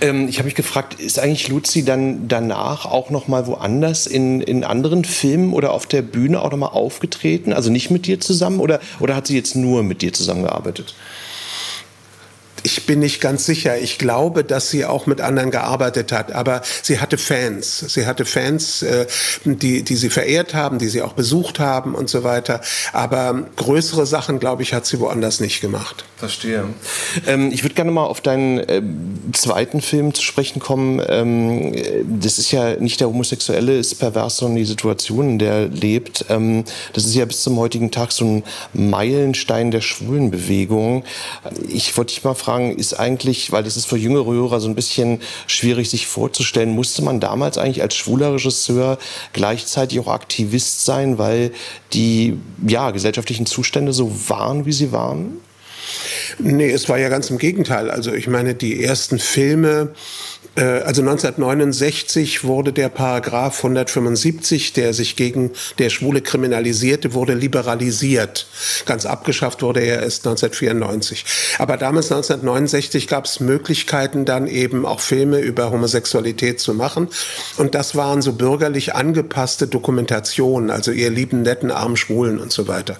Ähm, 0.00 0.28
ich 0.28 0.38
habe 0.38 0.46
mich 0.46 0.54
gefragt, 0.54 1.00
ist 1.00 1.18
eigentlich 1.18 1.48
Luzi 1.48 1.84
dann 1.84 2.28
danach 2.28 2.86
auch 2.86 3.10
noch 3.10 3.26
mal 3.26 3.48
woanders 3.48 4.06
in, 4.06 4.40
in 4.40 4.62
anderen 4.62 5.04
Filmen 5.04 5.52
oder 5.52 5.72
auf 5.72 5.86
der 5.86 6.02
Bühne 6.02 6.42
auch 6.42 6.52
noch 6.52 6.58
mal 6.58 6.66
aufgetreten? 6.66 7.52
Also 7.52 7.72
nicht 7.72 7.90
mit 7.90 8.06
dir 8.06 8.20
zusammen 8.20 8.60
oder, 8.60 8.78
oder 9.00 9.16
hat 9.16 9.26
sie 9.26 9.34
jetzt 9.34 9.56
nur 9.56 9.82
mit 9.82 10.00
dir 10.00 10.12
zusammengearbeitet? 10.12 10.94
Ich 12.66 12.84
bin 12.84 12.98
nicht 12.98 13.20
ganz 13.20 13.46
sicher. 13.46 13.78
Ich 13.78 13.96
glaube, 13.96 14.42
dass 14.42 14.70
sie 14.70 14.84
auch 14.84 15.06
mit 15.06 15.20
anderen 15.20 15.52
gearbeitet 15.52 16.10
hat, 16.10 16.32
aber 16.32 16.62
sie 16.82 16.98
hatte 16.98 17.16
Fans. 17.16 17.78
Sie 17.78 18.06
hatte 18.06 18.24
Fans, 18.24 18.82
äh, 18.82 19.06
die, 19.44 19.84
die 19.84 19.94
sie 19.94 20.10
verehrt 20.10 20.52
haben, 20.52 20.80
die 20.80 20.88
sie 20.88 21.00
auch 21.00 21.12
besucht 21.12 21.60
haben 21.60 21.94
und 21.94 22.10
so 22.10 22.24
weiter. 22.24 22.60
Aber 22.92 23.44
größere 23.54 24.04
Sachen, 24.04 24.40
glaube 24.40 24.64
ich, 24.64 24.74
hat 24.74 24.84
sie 24.84 24.98
woanders 24.98 25.38
nicht 25.38 25.60
gemacht. 25.60 26.04
Verstehe. 26.16 26.64
Ähm, 27.28 27.52
ich 27.52 27.62
würde 27.62 27.76
gerne 27.76 27.92
mal 27.92 28.02
auf 28.02 28.20
deinen 28.20 28.58
äh, 28.58 28.82
zweiten 29.32 29.80
Film 29.80 30.12
zu 30.12 30.22
sprechen 30.22 30.58
kommen. 30.58 31.00
Ähm, 31.06 31.72
das 32.20 32.40
ist 32.40 32.50
ja 32.50 32.74
nicht 32.74 32.98
der 32.98 33.06
Homosexuelle 33.06 33.78
ist 33.78 33.94
pervers, 34.00 34.38
sondern 34.38 34.56
die 34.56 34.64
Situation, 34.64 35.28
in 35.28 35.38
der 35.38 35.52
er 35.52 35.68
lebt. 35.68 36.24
Ähm, 36.30 36.64
das 36.94 37.04
ist 37.04 37.14
ja 37.14 37.26
bis 37.26 37.42
zum 37.42 37.58
heutigen 37.58 37.92
Tag 37.92 38.10
so 38.10 38.24
ein 38.24 38.44
Meilenstein 38.72 39.70
der 39.70 39.82
Schwulenbewegung. 39.82 41.04
Ich 41.68 41.96
wollte 41.96 42.12
dich 42.12 42.24
mal 42.24 42.34
fragen, 42.34 42.55
fragen, 42.56 42.76
ist 42.76 42.94
eigentlich, 42.94 43.52
weil 43.52 43.62
das 43.62 43.76
ist 43.76 43.86
für 43.86 43.96
jüngere 43.96 44.32
Hörer 44.32 44.60
so 44.60 44.68
ein 44.68 44.74
bisschen 44.74 45.20
schwierig 45.46 45.90
sich 45.90 46.06
vorzustellen, 46.06 46.70
musste 46.70 47.02
man 47.02 47.20
damals 47.20 47.58
eigentlich 47.58 47.82
als 47.82 47.94
schwuler 47.94 48.34
Regisseur 48.34 48.98
gleichzeitig 49.32 50.00
auch 50.00 50.08
Aktivist 50.08 50.84
sein, 50.84 51.18
weil 51.18 51.52
die 51.92 52.38
ja, 52.66 52.90
gesellschaftlichen 52.90 53.46
Zustände 53.46 53.92
so 53.92 54.10
waren, 54.28 54.66
wie 54.66 54.72
sie 54.72 54.92
waren? 54.92 55.38
Nee, 56.38 56.70
es 56.70 56.88
war 56.88 56.98
ja 56.98 57.08
ganz 57.08 57.30
im 57.30 57.38
Gegenteil. 57.38 57.90
Also 57.90 58.12
ich 58.12 58.26
meine, 58.26 58.54
die 58.54 58.82
ersten 58.82 59.18
Filme, 59.18 59.92
also 60.54 61.02
1969 61.02 62.44
wurde 62.44 62.72
der 62.72 62.88
Paragraph 62.88 63.58
175, 63.58 64.72
der 64.72 64.94
sich 64.94 65.16
gegen 65.16 65.50
der 65.78 65.90
Schwule 65.90 66.20
kriminalisierte, 66.22 67.14
wurde 67.14 67.34
liberalisiert. 67.34 68.46
Ganz 68.86 69.06
abgeschafft 69.06 69.62
wurde 69.62 69.80
er 69.80 70.02
erst 70.02 70.26
1994. 70.26 71.24
Aber 71.58 71.76
damals 71.76 72.12
1969 72.12 73.08
gab 73.08 73.24
es 73.24 73.40
Möglichkeiten, 73.40 74.24
dann 74.24 74.46
eben 74.46 74.86
auch 74.86 75.00
Filme 75.00 75.40
über 75.40 75.70
Homosexualität 75.70 76.60
zu 76.60 76.74
machen. 76.74 77.08
Und 77.56 77.74
das 77.74 77.96
waren 77.96 78.22
so 78.22 78.32
bürgerlich 78.32 78.94
angepasste 78.94 79.66
Dokumentationen, 79.66 80.70
also 80.70 80.92
ihr 80.92 81.10
lieben, 81.10 81.42
netten, 81.42 81.70
armen 81.70 81.96
Schwulen 81.96 82.38
und 82.38 82.52
so 82.52 82.68
weiter. 82.68 82.96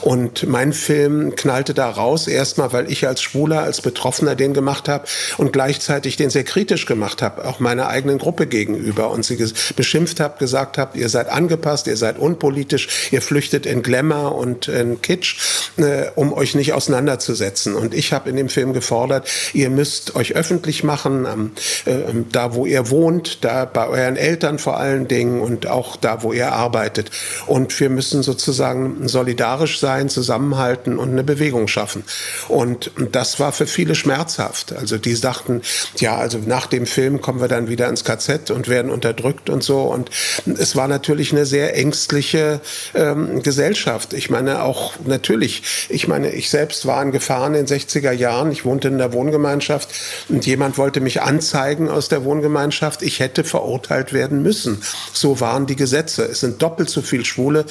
Und 0.00 0.46
mein 0.46 0.72
Film 0.72 1.36
knallte 1.36 1.74
da 1.74 1.88
raus, 1.90 2.26
erstmal, 2.26 2.72
weil 2.72 2.90
ich 2.90 3.06
als 3.06 3.22
Schwuler, 3.22 3.62
als 3.62 3.80
Betroffener 3.80 4.34
den 4.34 4.54
gemacht 4.54 4.88
habe 4.88 5.06
und 5.36 5.52
gleichzeitig 5.52 6.16
den 6.16 6.30
sehr 6.30 6.44
kritisch 6.44 6.86
gemacht 6.88 7.22
habe, 7.22 7.46
auch 7.46 7.60
meiner 7.60 7.86
eigenen 7.86 8.18
Gruppe 8.18 8.48
gegenüber 8.48 9.10
und 9.10 9.24
sie 9.24 9.36
beschimpft 9.76 10.18
habe, 10.18 10.38
gesagt 10.38 10.76
habe, 10.78 10.98
ihr 10.98 11.08
seid 11.08 11.28
angepasst, 11.28 11.86
ihr 11.86 11.96
seid 11.96 12.18
unpolitisch, 12.18 13.10
ihr 13.12 13.22
flüchtet 13.22 13.64
in 13.64 13.82
Glamour 13.82 14.34
und 14.34 14.66
in 14.66 15.00
Kitsch, 15.00 15.36
äh, 15.76 16.06
um 16.16 16.32
euch 16.32 16.56
nicht 16.56 16.72
auseinanderzusetzen. 16.72 17.76
Und 17.76 17.94
ich 17.94 18.12
habe 18.12 18.28
in 18.30 18.36
dem 18.36 18.48
Film 18.48 18.72
gefordert, 18.72 19.28
ihr 19.52 19.70
müsst 19.70 20.16
euch 20.16 20.34
öffentlich 20.34 20.82
machen, 20.82 21.26
ähm, 21.26 21.52
äh, 21.84 22.14
da 22.32 22.54
wo 22.54 22.66
ihr 22.66 22.90
wohnt, 22.90 23.44
da 23.44 23.64
bei 23.64 23.86
euren 23.86 24.16
Eltern 24.16 24.58
vor 24.58 24.78
allen 24.78 25.06
Dingen 25.06 25.40
und 25.40 25.66
auch 25.68 25.96
da, 25.96 26.22
wo 26.22 26.32
ihr 26.32 26.52
arbeitet. 26.52 27.10
Und 27.46 27.78
wir 27.78 27.90
müssen 27.90 28.22
sozusagen 28.22 29.06
solidarisch 29.06 29.78
sein, 29.78 30.08
zusammenhalten 30.08 30.98
und 30.98 31.10
eine 31.10 31.22
Bewegung 31.22 31.68
schaffen. 31.68 32.02
Und 32.48 32.90
das 33.12 33.38
war 33.38 33.52
für 33.52 33.66
viele 33.66 33.94
schmerzhaft. 33.94 34.72
Also 34.72 34.96
die 34.98 35.14
sagten, 35.14 35.62
ja, 35.96 36.16
also 36.16 36.38
nach 36.38 36.66
dem 36.66 36.77
Film 36.86 37.20
kommen 37.20 37.40
wir 37.40 37.48
dann 37.48 37.68
wieder 37.68 37.88
ins 37.88 38.04
KZ 38.04 38.50
und 38.50 38.68
werden 38.68 38.90
unterdrückt 38.90 39.50
und 39.50 39.62
so. 39.62 39.82
Und 39.82 40.10
es 40.46 40.76
war 40.76 40.88
natürlich 40.88 41.32
eine 41.32 41.46
sehr 41.46 41.76
ängstliche 41.76 42.60
ähm, 42.94 43.42
Gesellschaft. 43.42 44.12
Ich 44.12 44.30
meine 44.30 44.62
auch 44.62 44.94
natürlich, 45.04 45.62
ich 45.88 46.08
meine, 46.08 46.30
ich 46.30 46.50
selbst 46.50 46.86
war 46.86 47.02
in 47.02 47.12
Gefahr 47.12 47.46
in 47.46 47.52
den 47.52 47.66
60er 47.66 48.12
Jahren. 48.12 48.52
Ich 48.52 48.64
wohnte 48.64 48.88
in 48.88 48.98
der 48.98 49.12
Wohngemeinschaft 49.12 49.88
und 50.28 50.46
jemand 50.46 50.78
wollte 50.78 51.00
mich 51.00 51.22
anzeigen 51.22 51.88
aus 51.88 52.08
der 52.08 52.24
Wohngemeinschaft. 52.24 53.02
Ich 53.02 53.20
hätte 53.20 53.44
verurteilt 53.44 54.12
werden 54.12 54.42
müssen. 54.42 54.82
So 55.12 55.40
waren 55.40 55.66
die 55.66 55.76
Gesetze. 55.76 56.24
Es 56.24 56.40
sind 56.40 56.62
doppelt 56.62 56.90
so 56.90 57.02
viel 57.02 57.24
Schwule 57.24 57.64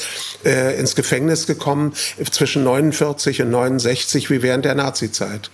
äh, 0.45 0.79
ins 0.79 0.95
Gefängnis 0.95 1.47
gekommen 1.47 1.93
zwischen 2.31 2.63
49 2.63 3.41
und 3.41 3.49
69 3.51 4.29
wie 4.29 4.41
während 4.41 4.65
der 4.65 4.75
Nazizeit. 4.75 5.49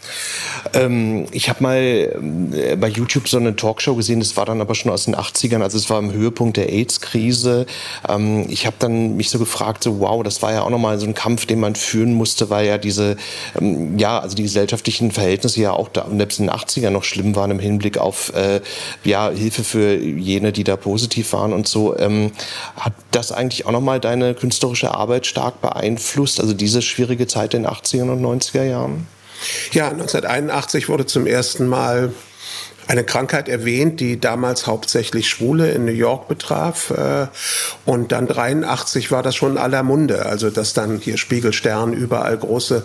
Ähm, 0.73 1.27
ich 1.31 1.49
habe 1.49 1.63
mal 1.63 1.77
äh, 1.77 2.75
bei 2.75 2.87
YouTube 2.87 3.27
so 3.33 3.37
eine 3.39 3.55
Talkshow 3.55 3.95
gesehen, 3.95 4.19
das 4.19 4.37
war 4.37 4.45
dann 4.45 4.61
aber 4.61 4.75
schon 4.75 4.91
aus 4.91 5.05
den 5.05 5.15
80ern, 5.15 5.61
also 5.61 5.77
es 5.77 5.89
war 5.89 5.99
im 5.99 6.13
Höhepunkt 6.13 6.55
der 6.55 6.71
AIDS-Krise. 6.71 7.65
Ähm, 8.07 8.45
ich 8.47 8.65
habe 8.65 8.77
dann 8.79 9.17
mich 9.17 9.29
so 9.29 9.39
gefragt, 9.39 9.83
so 9.83 9.99
wow, 9.99 10.23
das 10.23 10.41
war 10.41 10.53
ja 10.53 10.61
auch 10.61 10.69
nochmal 10.69 10.99
so 10.99 11.05
ein 11.05 11.13
Kampf, 11.13 11.45
den 11.45 11.59
man 11.59 11.75
führen 11.75 12.13
musste, 12.13 12.49
weil 12.49 12.65
ja 12.65 12.77
diese, 12.77 13.17
ähm, 13.59 13.97
ja, 13.97 14.19
also 14.19 14.35
die 14.35 14.43
gesellschaftlichen 14.43 15.11
Verhältnisse 15.11 15.59
ja 15.59 15.71
auch 15.73 15.89
da, 15.89 16.07
selbst 16.15 16.39
in 16.39 16.47
den 16.47 16.55
80ern 16.55 16.91
noch 16.91 17.03
schlimm 17.03 17.35
waren 17.35 17.51
im 17.51 17.59
Hinblick 17.59 17.97
auf 17.97 18.33
äh, 18.35 18.61
ja, 19.03 19.29
Hilfe 19.29 19.63
für 19.63 19.95
jene, 19.95 20.53
die 20.53 20.63
da 20.63 20.77
positiv 20.77 21.33
waren 21.33 21.51
und 21.51 21.67
so. 21.67 21.97
Ähm, 21.97 22.31
hat 22.77 22.93
das 23.11 23.31
eigentlich 23.31 23.65
auch 23.65 23.71
nochmal 23.71 23.99
deine 23.99 24.35
künstlerische 24.35 24.93
Arbeit 24.93 25.25
stark 25.25 25.61
beeinflusst, 25.61 26.39
also 26.39 26.53
diese 26.53 26.81
schwierige 26.81 27.27
Zeit 27.27 27.53
in 27.53 27.63
den 27.63 27.71
80er 27.71 28.11
und 28.11 28.21
90er 28.21 28.63
Jahren? 28.63 29.07
Ja, 29.71 29.89
1981 29.89 30.87
wurde 30.87 31.05
zum 31.05 31.25
ersten 31.25 31.67
Mal 31.67 32.13
eine 32.87 33.03
Krankheit 33.03 33.49
erwähnt, 33.49 33.99
die 33.99 34.19
damals 34.19 34.67
hauptsächlich 34.67 35.29
Schwule 35.29 35.71
in 35.71 35.85
New 35.85 35.91
York 35.91 36.27
betraf. 36.27 36.91
Äh, 36.91 37.27
und 37.85 38.11
dann 38.11 38.27
83 38.27 39.11
war 39.11 39.23
das 39.23 39.35
schon 39.35 39.57
aller 39.57 39.83
Munde. 39.83 40.25
Also, 40.25 40.49
dass 40.49 40.73
dann 40.73 40.99
hier 40.99 41.17
Spiegelstern 41.17 41.93
überall 41.93 42.37
große 42.37 42.83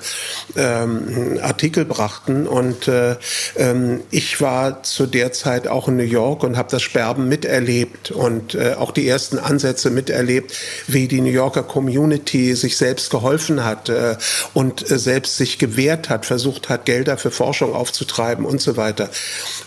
ähm, 0.56 1.38
Artikel 1.42 1.84
brachten. 1.84 2.46
Und 2.46 2.88
äh, 2.88 3.16
ähm, 3.56 4.00
ich 4.10 4.40
war 4.40 4.82
zu 4.82 5.06
der 5.06 5.32
Zeit 5.32 5.68
auch 5.68 5.88
in 5.88 5.96
New 5.96 6.02
York 6.02 6.44
und 6.44 6.56
habe 6.56 6.70
das 6.70 6.82
Sperben 6.82 7.28
miterlebt 7.28 8.10
und 8.10 8.54
äh, 8.54 8.74
auch 8.74 8.92
die 8.92 9.08
ersten 9.08 9.38
Ansätze 9.38 9.90
miterlebt, 9.90 10.52
wie 10.86 11.08
die 11.08 11.20
New 11.20 11.30
Yorker 11.30 11.62
Community 11.62 12.54
sich 12.54 12.76
selbst 12.76 13.10
geholfen 13.10 13.64
hat 13.64 13.88
äh, 13.88 14.16
und 14.54 14.90
äh, 14.90 14.98
selbst 14.98 15.36
sich 15.36 15.58
gewehrt 15.58 16.08
hat, 16.08 16.26
versucht 16.26 16.68
hat, 16.68 16.84
Gelder 16.84 17.16
für 17.16 17.30
Forschung 17.30 17.74
aufzutreiben 17.74 18.44
und 18.44 18.60
so 18.60 18.76
weiter. 18.76 19.10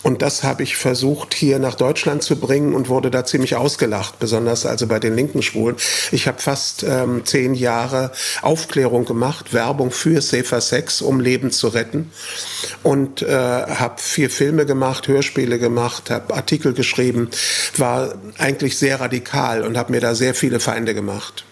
Und 0.03 0.21
das 0.22 0.44
habe 0.44 0.62
ich 0.62 0.78
versucht 0.78 1.34
hier 1.34 1.58
nach 1.58 1.74
Deutschland 1.74 2.22
zu 2.22 2.36
bringen 2.36 2.75
und 2.75 2.90
wurde 2.90 3.10
da 3.10 3.25
ziemlich 3.25 3.56
ausgelacht, 3.56 4.20
besonders 4.20 4.68
also 4.68 4.86
bei 4.86 5.00
den 5.00 5.16
linken 5.16 5.42
Schwulen. 5.42 5.78
Ich 6.12 6.28
habe 6.28 6.40
fast 6.40 6.84
ähm, 6.84 7.25
zehn 7.25 7.56
Jahre 7.56 8.12
Aufklärung 8.44 9.06
gemacht, 9.06 9.51
Werbung 9.51 9.90
für 9.90 10.22
Safer 10.22 10.62
Sex, 10.62 11.01
um 11.01 11.20
Leben 11.20 11.50
zu 11.50 11.70
retten 11.70 12.12
und 12.84 13.24
äh, 13.24 13.34
habe 13.36 13.96
vier 13.98 14.30
Filme 14.30 14.68
gemacht, 14.68 15.08
Hörspiele 15.08 15.58
gemacht, 15.58 16.12
habe 16.12 16.36
Artikel 16.36 16.74
geschrieben, 16.74 17.30
war 17.78 18.13
eigentlich 18.38 18.78
sehr 18.78 19.00
radikal 19.00 19.63
und 19.63 19.75
habe 19.75 19.92
mir 19.92 20.01
da 20.01 20.13
sehr 20.13 20.36
viele 20.36 20.60
Feinde 20.60 20.94
gemacht. 20.94 21.46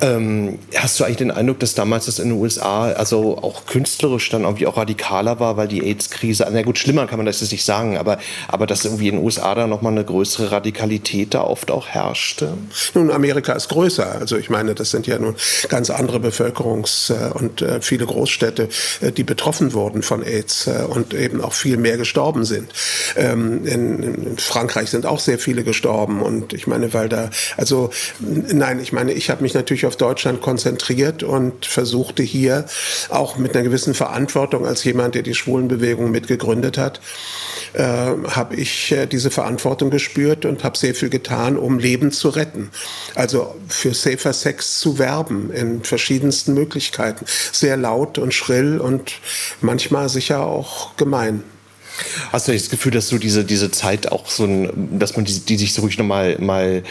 Ähm, 0.00 0.58
hast 0.76 0.98
du 1.00 1.04
eigentlich 1.04 1.16
den 1.16 1.30
Eindruck, 1.30 1.58
dass 1.60 1.74
damals 1.74 2.06
das 2.06 2.18
in 2.18 2.28
den 2.28 2.40
USA 2.40 2.92
also 2.92 3.38
auch 3.38 3.66
künstlerisch 3.66 4.30
dann 4.30 4.42
irgendwie 4.42 4.66
auch 4.66 4.76
radikaler 4.76 5.40
war, 5.40 5.56
weil 5.56 5.66
die 5.66 5.84
AIDS-Krise, 5.84 6.46
na 6.50 6.62
gut, 6.62 6.78
schlimmer 6.78 7.06
kann 7.06 7.18
man 7.18 7.26
das 7.26 7.40
jetzt 7.40 7.50
nicht 7.50 7.64
sagen, 7.64 7.98
aber, 7.98 8.18
aber 8.46 8.66
dass 8.66 8.84
irgendwie 8.84 9.08
in 9.08 9.16
den 9.16 9.24
USA 9.24 9.54
da 9.54 9.66
nochmal 9.66 9.92
eine 9.92 10.04
größere 10.04 10.52
Radikalität 10.52 11.34
da 11.34 11.42
oft 11.42 11.70
auch 11.70 11.88
herrschte? 11.88 12.54
Nun, 12.94 13.10
Amerika 13.10 13.52
ist 13.54 13.68
größer. 13.68 14.20
Also 14.20 14.36
ich 14.36 14.50
meine, 14.50 14.74
das 14.74 14.90
sind 14.90 15.06
ja 15.06 15.18
nun 15.18 15.34
ganz 15.68 15.90
andere 15.90 16.18
Bevölkerungs- 16.18 17.12
äh, 17.12 17.32
und 17.32 17.62
äh, 17.62 17.80
viele 17.80 18.06
Großstädte, 18.06 18.68
äh, 19.00 19.12
die 19.12 19.24
betroffen 19.24 19.72
wurden 19.72 20.02
von 20.02 20.22
AIDS 20.22 20.68
und 20.88 21.14
eben 21.14 21.40
auch 21.40 21.52
viel 21.52 21.76
mehr 21.76 21.96
gestorben 21.96 22.44
sind. 22.44 22.72
Ähm, 23.16 23.66
in 23.66 24.36
Frankreich 24.38 24.90
sind 24.90 25.06
auch 25.06 25.18
sehr 25.18 25.38
viele 25.38 25.64
gestorben 25.64 26.22
und 26.22 26.52
ich 26.52 26.66
meine, 26.66 26.92
weil 26.94 27.08
da, 27.08 27.30
also 27.56 27.90
nein, 28.20 28.80
ich 28.80 28.92
meine, 28.92 29.12
ich 29.12 29.30
habe 29.30 29.42
mich 29.42 29.54
natürlich 29.54 29.86
auf 29.88 29.96
Deutschland 29.96 30.40
konzentriert 30.40 31.22
und 31.24 31.66
versuchte 31.66 32.22
hier 32.22 32.66
auch 33.08 33.36
mit 33.36 33.54
einer 33.54 33.64
gewissen 33.64 33.94
Verantwortung 33.94 34.66
als 34.66 34.84
jemand, 34.84 35.14
der 35.14 35.22
die 35.22 35.34
Schwulenbewegung 35.34 36.10
mitgegründet 36.10 36.78
hat, 36.78 37.00
äh, 37.72 37.82
habe 37.82 38.54
ich 38.54 38.92
äh, 38.92 39.06
diese 39.06 39.30
Verantwortung 39.30 39.90
gespürt 39.90 40.44
und 40.44 40.62
habe 40.62 40.78
sehr 40.78 40.94
viel 40.94 41.08
getan, 41.08 41.56
um 41.56 41.78
Leben 41.78 42.12
zu 42.12 42.28
retten. 42.28 42.70
Also 43.14 43.56
für 43.66 43.94
Safer 43.94 44.32
Sex 44.32 44.78
zu 44.78 44.98
werben 44.98 45.50
in 45.50 45.82
verschiedensten 45.82 46.54
Möglichkeiten. 46.54 47.24
Sehr 47.52 47.76
laut 47.76 48.18
und 48.18 48.32
schrill 48.32 48.78
und 48.78 49.14
manchmal 49.60 50.08
sicher 50.08 50.44
auch 50.44 50.96
gemein. 50.96 51.42
Hast 52.32 52.48
du 52.48 52.52
das 52.52 52.70
Gefühl, 52.70 52.92
dass 52.92 53.08
du 53.08 53.18
diese, 53.18 53.44
diese 53.44 53.70
Zeit 53.70 54.10
auch 54.12 54.26
so 54.28 54.44
ein, 54.44 54.98
dass 54.98 55.16
man 55.16 55.24
die, 55.24 55.40
die 55.40 55.56
sich 55.56 55.72
so 55.72 55.82
ruhig 55.82 55.98
nochmal, 55.98 56.36
mal, 56.38 56.82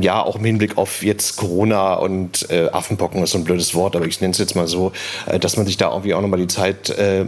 ja, 0.00 0.22
auch 0.22 0.36
im 0.36 0.44
Hinblick 0.44 0.78
auf 0.78 1.02
jetzt 1.02 1.36
Corona 1.36 1.94
und 1.94 2.50
äh, 2.50 2.68
Affenpocken 2.68 3.22
ist 3.22 3.30
so 3.30 3.38
ein 3.38 3.44
blödes 3.44 3.74
Wort, 3.74 3.96
aber 3.96 4.06
ich 4.06 4.20
nenne 4.20 4.32
es 4.32 4.38
jetzt 4.38 4.54
mal 4.54 4.66
so, 4.66 4.92
äh, 5.26 5.38
dass 5.38 5.56
man 5.56 5.66
sich 5.66 5.76
da 5.76 5.90
irgendwie 5.90 6.14
auch 6.14 6.20
nochmal 6.20 6.40
die 6.40 6.48
Zeit 6.48 6.90
äh, 6.90 7.24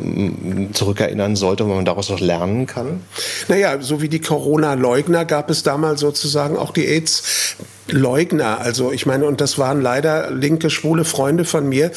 zurückerinnern 0.72 1.36
sollte, 1.36 1.66
wo 1.66 1.74
man 1.74 1.84
daraus 1.84 2.08
noch 2.08 2.20
lernen 2.20 2.66
kann? 2.66 3.00
Naja, 3.48 3.80
so 3.80 4.02
wie 4.02 4.08
die 4.08 4.20
Corona-Leugner 4.20 5.24
gab 5.24 5.50
es 5.50 5.62
damals 5.62 6.00
sozusagen 6.00 6.56
auch 6.56 6.72
die 6.72 6.86
AIDS- 6.86 7.56
Leugner. 7.90 8.60
Also 8.60 8.92
ich 8.92 9.06
meine, 9.06 9.26
und 9.26 9.40
das 9.40 9.58
waren 9.58 9.80
leider 9.80 10.30
linke, 10.30 10.70
schwule 10.70 11.04
Freunde 11.04 11.44
von 11.44 11.68
mir, 11.68 11.90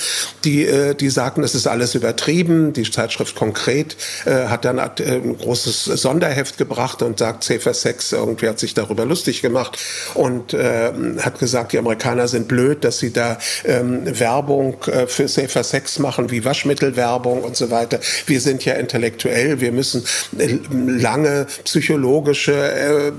die, 0.44 0.66
äh, 0.66 0.96
die 0.96 1.10
sagten, 1.10 1.44
es 1.44 1.56
ist 1.56 1.68
alles 1.68 1.96
übertrieben. 1.96 2.74
Die 2.74 2.90
Zeitschrift 2.90 3.36
Konkret 3.36 3.98
äh, 4.26 4.48
hat 4.48 4.66
dann 4.66 4.78
äh, 4.78 4.92
ein 5.00 5.38
großes 5.38 5.86
Sonderheft 5.86 6.58
gebracht 6.58 7.02
und 7.02 7.20
sagt, 7.20 7.44
Safer 7.44 7.74
Sex, 7.74 8.12
irgendwie 8.12 8.48
hat 8.48 8.60
sich 8.60 8.74
darüber 8.74 9.06
lustig 9.06 9.42
gemacht 9.42 9.78
und 10.14 10.54
äh, 10.54 10.92
hat 11.20 11.40
gesagt, 11.40 11.74
die 11.74 11.78
Amerikaner 11.78 12.28
sind 12.28 12.48
blöd, 12.48 12.84
dass 12.84 13.00
sie 13.00 13.12
da 13.12 13.38
ähm, 13.66 14.20
Werbung 14.20 14.78
äh, 14.86 15.08
für 15.08 15.28
Safer 15.28 15.64
Sex 15.64 16.00
machen, 16.00 16.32
wie 16.32 16.46
Waschmittelwerbung 16.46 17.44
und 17.44 17.56
so 17.56 17.72
weiter. 17.72 18.00
Wir 18.26 18.42
sind 18.42 18.64
ja 18.66 18.74
intellektuell, 18.74 19.62
wir 19.62 19.72
müssen 19.72 20.04
äh, 20.38 20.58
lange 20.72 21.48
psychologische, 21.64 22.54
äh, 22.54 23.12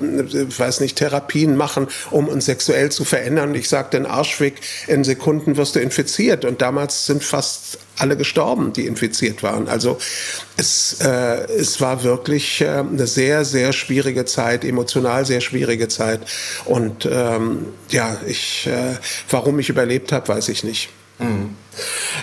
weiß 0.59 0.81
nicht, 0.81 0.97
Therapien 0.97 1.57
machen, 1.57 1.89
um 2.11 2.29
uns 2.29 2.49
sexuell 2.63 2.91
zu 2.91 3.05
verändern. 3.05 3.55
Ich 3.55 3.69
sage 3.69 3.91
den 3.91 4.07
Arschweg, 4.07 4.55
in 4.87 5.05
Sekunden 5.05 5.57
wirst 5.57 5.75
du 5.75 5.81
infiziert. 5.81 6.45
Und 6.45 6.63
damals 6.63 7.07
sind 7.07 7.25
fast 7.25 7.79
alle 7.99 8.17
gestorben, 8.17 8.73
die 8.73 8.87
infiziert 8.87 9.43
waren. 9.43 9.69
Also 9.69 9.99
es, 10.57 11.01
äh, 11.01 11.45
es 11.59 11.81
war 11.81 12.05
wirklich 12.05 12.61
äh, 12.61 12.69
eine 12.69 13.07
sehr, 13.07 13.45
sehr 13.45 13.73
schwierige 13.73 14.25
Zeit, 14.25 14.65
emotional 14.65 15.27
sehr 15.27 15.41
schwierige 15.41 15.89
Zeit. 15.89 16.21
Und 16.65 17.09
ähm, 17.11 17.67
ja, 17.91 18.17
ich, 18.27 18.67
äh, 18.67 18.95
warum 19.29 19.59
ich 19.59 19.69
überlebt 19.69 20.13
habe, 20.13 20.29
weiß 20.29 20.49
ich 20.49 20.65
nicht. 20.65 20.89
Mhm. 21.23 21.57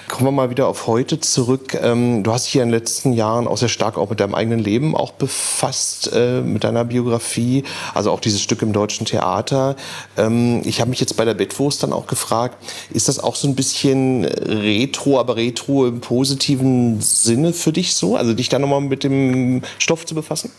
Kommen 0.08 0.28
wir 0.28 0.32
mal 0.32 0.50
wieder 0.50 0.68
auf 0.68 0.86
heute 0.86 1.20
zurück. 1.20 1.78
Ähm, 1.82 2.24
du 2.24 2.32
hast 2.32 2.46
dich 2.46 2.56
ja 2.56 2.64
in 2.64 2.70
den 2.70 2.80
letzten 2.80 3.14
Jahren 3.14 3.48
auch 3.48 3.58
sehr 3.58 3.70
stark 3.70 3.98
auch 3.98 4.10
mit 4.10 4.20
deinem 4.20 4.36
eigenen 4.36 4.60
Leben 4.60 4.96
auch 4.96 5.12
befasst, 5.12 6.12
äh, 6.14 6.42
mit 6.42 6.64
deiner 6.64 6.86
Biografie, 6.86 7.64
also 7.96 8.12
auch 8.12 8.20
dieses 8.20 8.42
Stück 8.42 8.62
im 8.62 8.74
deutschen 8.74 9.06
Theater. 9.06 9.76
Ähm, 10.18 10.62
ich 10.66 10.82
habe 10.82 10.90
mich 10.92 11.00
jetzt 11.00 11.18
bei 11.18 11.26
der 11.26 11.34
Bettwurst 11.34 11.82
dann 11.82 11.94
auch 11.94 12.06
gefragt, 12.06 12.58
ist 12.92 13.08
das 13.08 13.20
auch 13.20 13.36
so 13.36 13.48
ein 13.48 13.56
bisschen 13.56 14.26
retro, 14.26 15.20
aber 15.20 15.36
retro 15.36 15.88
im 15.88 16.00
positiven 16.00 17.02
Sinne 17.02 17.54
für 17.54 17.72
dich 17.72 17.96
so? 17.96 18.16
Also 18.16 18.34
dich 18.34 18.50
da 18.50 18.60
nochmal 18.60 18.82
mit 18.82 19.04
dem 19.04 19.64
Stoff 19.80 20.06
zu 20.06 20.14
befassen? 20.14 20.52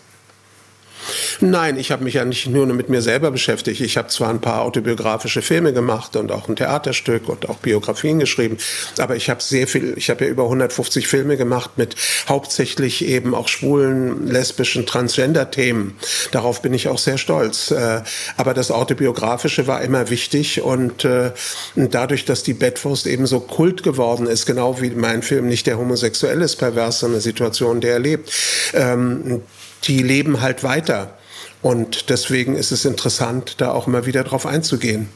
Nein, 1.40 1.78
ich 1.78 1.90
habe 1.90 2.04
mich 2.04 2.14
ja 2.14 2.24
nicht 2.24 2.46
nur 2.48 2.66
mit 2.66 2.88
mir 2.88 3.02
selber 3.02 3.30
beschäftigt. 3.30 3.80
Ich 3.80 3.96
habe 3.96 4.08
zwar 4.08 4.30
ein 4.30 4.40
paar 4.40 4.62
autobiografische 4.62 5.42
Filme 5.42 5.72
gemacht 5.72 6.16
und 6.16 6.32
auch 6.32 6.48
ein 6.48 6.56
Theaterstück 6.56 7.28
und 7.28 7.48
auch 7.48 7.58
Biografien 7.58 8.18
geschrieben, 8.18 8.58
aber 8.98 9.16
ich 9.16 9.30
habe 9.30 9.42
sehr 9.42 9.66
viel, 9.66 9.94
ich 9.96 10.10
habe 10.10 10.24
ja 10.24 10.30
über 10.30 10.44
150 10.44 11.06
Filme 11.06 11.36
gemacht 11.36 11.72
mit 11.76 11.96
hauptsächlich 12.28 13.04
eben 13.06 13.34
auch 13.34 13.48
schwulen, 13.48 14.26
lesbischen, 14.26 14.86
Transgender-Themen. 14.86 15.96
Darauf 16.30 16.62
bin 16.62 16.74
ich 16.74 16.88
auch 16.88 16.98
sehr 16.98 17.18
stolz. 17.18 17.70
Äh, 17.70 18.02
aber 18.36 18.54
das 18.54 18.70
Autobiografische 18.70 19.66
war 19.66 19.82
immer 19.82 20.10
wichtig 20.10 20.62
und 20.62 21.04
äh, 21.04 21.32
dadurch, 21.74 22.24
dass 22.24 22.42
die 22.42 22.54
Bettwurst 22.54 23.06
eben 23.06 23.26
so 23.26 23.40
kult 23.40 23.82
geworden 23.82 24.26
ist, 24.26 24.46
genau 24.46 24.80
wie 24.80 24.90
mein 24.90 25.22
Film 25.22 25.48
nicht 25.48 25.66
der 25.66 25.78
Homosexuelle 25.78 26.44
ist 26.44 26.56
pervers, 26.56 27.00
sondern 27.00 27.16
eine 27.16 27.22
Situation, 27.22 27.80
der 27.80 27.94
er 27.94 27.98
lebt, 27.98 28.32
ähm, 28.74 29.42
die 29.84 30.02
leben 30.02 30.40
halt 30.40 30.62
weiter. 30.62 31.16
Und 31.62 32.08
deswegen 32.10 32.56
ist 32.56 32.72
es 32.72 32.84
interessant, 32.84 33.60
da 33.60 33.72
auch 33.72 33.86
immer 33.86 34.06
wieder 34.06 34.24
drauf 34.24 34.46
einzugehen. 34.46 35.08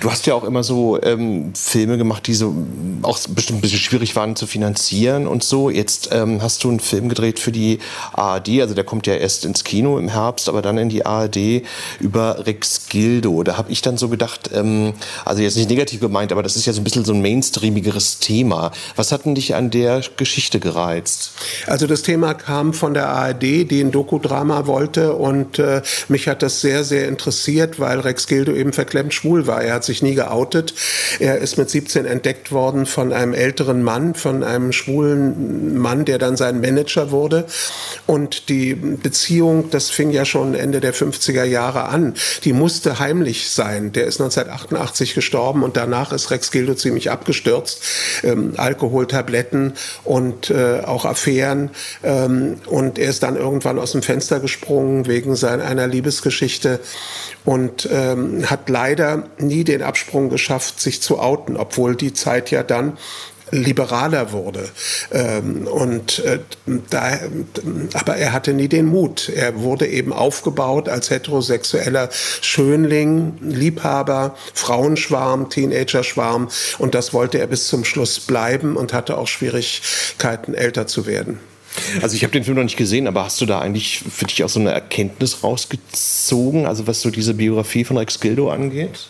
Du 0.00 0.10
hast 0.10 0.26
ja 0.26 0.34
auch 0.34 0.44
immer 0.44 0.62
so 0.62 1.02
ähm, 1.02 1.52
Filme 1.54 1.96
gemacht, 1.96 2.26
die 2.26 2.34
so 2.34 2.54
auch 3.02 3.18
bestimmt 3.28 3.58
ein 3.58 3.62
bisschen 3.62 3.78
schwierig 3.78 4.14
waren 4.16 4.36
zu 4.36 4.46
finanzieren 4.46 5.26
und 5.26 5.42
so. 5.42 5.70
Jetzt 5.70 6.10
ähm, 6.12 6.42
hast 6.42 6.62
du 6.64 6.68
einen 6.68 6.80
Film 6.80 7.08
gedreht 7.08 7.38
für 7.38 7.52
die 7.52 7.78
ARD, 8.12 8.60
also 8.60 8.74
der 8.74 8.84
kommt 8.84 9.06
ja 9.06 9.14
erst 9.14 9.44
ins 9.46 9.64
Kino 9.64 9.98
im 9.98 10.08
Herbst, 10.08 10.48
aber 10.48 10.60
dann 10.60 10.76
in 10.76 10.90
die 10.90 11.06
ARD 11.06 11.62
über 12.00 12.46
Rex 12.46 12.88
Gildo. 12.88 13.42
Da 13.42 13.56
habe 13.56 13.72
ich 13.72 13.80
dann 13.80 13.96
so 13.96 14.08
gedacht, 14.08 14.50
ähm, 14.52 14.92
also 15.24 15.42
jetzt 15.42 15.56
nicht 15.56 15.70
negativ 15.70 16.00
gemeint, 16.00 16.32
aber 16.32 16.42
das 16.42 16.56
ist 16.56 16.66
ja 16.66 16.72
so 16.74 16.80
ein 16.80 16.84
bisschen 16.84 17.04
so 17.04 17.14
ein 17.14 17.22
mainstreamigeres 17.22 18.18
Thema. 18.18 18.70
Was 18.96 19.12
hat 19.12 19.24
denn 19.24 19.34
dich 19.34 19.54
an 19.54 19.70
der 19.70 20.02
Geschichte 20.16 20.60
gereizt? 20.60 21.32
Also 21.66 21.86
das 21.86 22.02
Thema 22.02 22.34
kam 22.34 22.74
von 22.74 22.92
der 22.92 23.08
ARD, 23.08 23.42
die 23.42 23.80
ein 23.80 23.92
Dokudrama 23.92 24.66
wollte 24.66 25.14
und 25.14 25.58
äh, 25.58 25.80
mich 26.08 26.28
hat 26.28 26.42
das 26.42 26.60
sehr, 26.60 26.84
sehr 26.84 27.08
interessiert, 27.08 27.80
weil 27.80 28.00
Rex 28.00 28.26
Gildo 28.26 28.52
eben 28.52 28.74
verklemmt 28.74 29.14
schwul 29.14 29.37
war. 29.46 29.62
Er 29.62 29.74
hat 29.74 29.84
sich 29.84 30.02
nie 30.02 30.14
geoutet. 30.14 30.74
Er 31.20 31.38
ist 31.38 31.56
mit 31.56 31.70
17 31.70 32.04
entdeckt 32.04 32.52
worden 32.52 32.86
von 32.86 33.12
einem 33.12 33.34
älteren 33.34 33.82
Mann, 33.82 34.14
von 34.14 34.42
einem 34.42 34.72
schwulen 34.72 35.78
Mann, 35.78 36.04
der 36.04 36.18
dann 36.18 36.36
sein 36.36 36.60
Manager 36.60 37.10
wurde. 37.10 37.46
Und 38.06 38.48
die 38.48 38.74
Beziehung, 38.74 39.70
das 39.70 39.90
fing 39.90 40.10
ja 40.10 40.24
schon 40.24 40.54
Ende 40.54 40.80
der 40.80 40.94
50er 40.94 41.44
Jahre 41.44 41.84
an, 41.84 42.14
die 42.44 42.52
musste 42.52 42.98
heimlich 42.98 43.50
sein. 43.50 43.92
Der 43.92 44.06
ist 44.06 44.20
1988 44.20 45.14
gestorben 45.14 45.62
und 45.62 45.76
danach 45.76 46.12
ist 46.12 46.30
Rex 46.30 46.50
Gildo 46.50 46.74
ziemlich 46.74 47.10
abgestürzt. 47.10 47.82
Ähm, 48.24 48.54
Alkohol, 48.56 49.06
Tabletten 49.06 49.74
und 50.04 50.50
äh, 50.50 50.80
auch 50.84 51.04
Affären. 51.04 51.70
Ähm, 52.02 52.56
und 52.66 52.98
er 52.98 53.10
ist 53.10 53.22
dann 53.22 53.36
irgendwann 53.36 53.78
aus 53.78 53.92
dem 53.92 54.02
Fenster 54.02 54.40
gesprungen 54.40 55.06
wegen 55.06 55.36
seiner 55.36 55.68
einer 55.68 55.86
Liebesgeschichte 55.86 56.80
und 57.44 57.88
ähm, 57.90 58.50
hat 58.50 58.68
leider 58.68 59.27
nie 59.38 59.64
den 59.64 59.82
Absprung 59.82 60.28
geschafft, 60.28 60.80
sich 60.80 61.02
zu 61.02 61.18
outen, 61.18 61.56
obwohl 61.56 61.96
die 61.96 62.12
Zeit 62.12 62.50
ja 62.50 62.62
dann 62.62 62.96
liberaler 63.50 64.32
wurde. 64.32 64.68
Ähm, 65.12 65.66
und 65.66 66.20
äh, 66.20 66.38
da, 66.90 67.18
aber 67.94 68.16
er 68.16 68.32
hatte 68.32 68.52
nie 68.52 68.68
den 68.68 68.86
Mut. 68.86 69.30
Er 69.34 69.60
wurde 69.60 69.86
eben 69.86 70.12
aufgebaut 70.12 70.88
als 70.88 71.10
heterosexueller 71.10 72.10
Schönling, 72.40 73.38
Liebhaber, 73.40 74.36
Frauenschwarm, 74.54 75.50
Teenager-Schwarm. 75.50 76.48
Und 76.78 76.94
das 76.94 77.12
wollte 77.12 77.38
er 77.38 77.46
bis 77.46 77.68
zum 77.68 77.84
Schluss 77.84 78.20
bleiben 78.20 78.76
und 78.76 78.92
hatte 78.92 79.18
auch 79.18 79.28
Schwierigkeiten, 79.28 80.54
älter 80.54 80.86
zu 80.86 81.06
werden. 81.06 81.40
Also 82.02 82.16
ich 82.16 82.22
habe 82.24 82.32
den 82.32 82.44
Film 82.44 82.56
noch 82.56 82.64
nicht 82.64 82.76
gesehen, 82.76 83.06
aber 83.06 83.24
hast 83.24 83.40
du 83.40 83.46
da 83.46 83.60
eigentlich 83.60 84.02
für 84.10 84.24
dich 84.24 84.42
auch 84.42 84.48
so 84.48 84.58
eine 84.58 84.72
Erkenntnis 84.72 85.44
rausgezogen, 85.44 86.66
also 86.66 86.86
was 86.86 87.02
so 87.02 87.10
diese 87.10 87.34
Biografie 87.34 87.84
von 87.84 87.96
Rex 87.98 88.18
Gildo 88.20 88.50
angeht? 88.50 89.08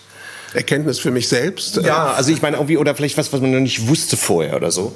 Erkenntnis 0.55 0.99
für 0.99 1.11
mich 1.11 1.29
selbst? 1.29 1.77
Ja, 1.77 2.13
also 2.13 2.31
ich 2.33 2.43
meine 2.43 2.57
irgendwie, 2.57 2.79
oder 2.79 2.95
vielleicht 2.95 3.17
was, 3.19 3.33
was 3.33 3.41
man 3.41 3.51
noch 3.51 3.61
nicht 3.61 3.89
wusste 3.89 4.17
vorher 4.17 4.57
oder 4.57 4.71
so. 4.71 4.93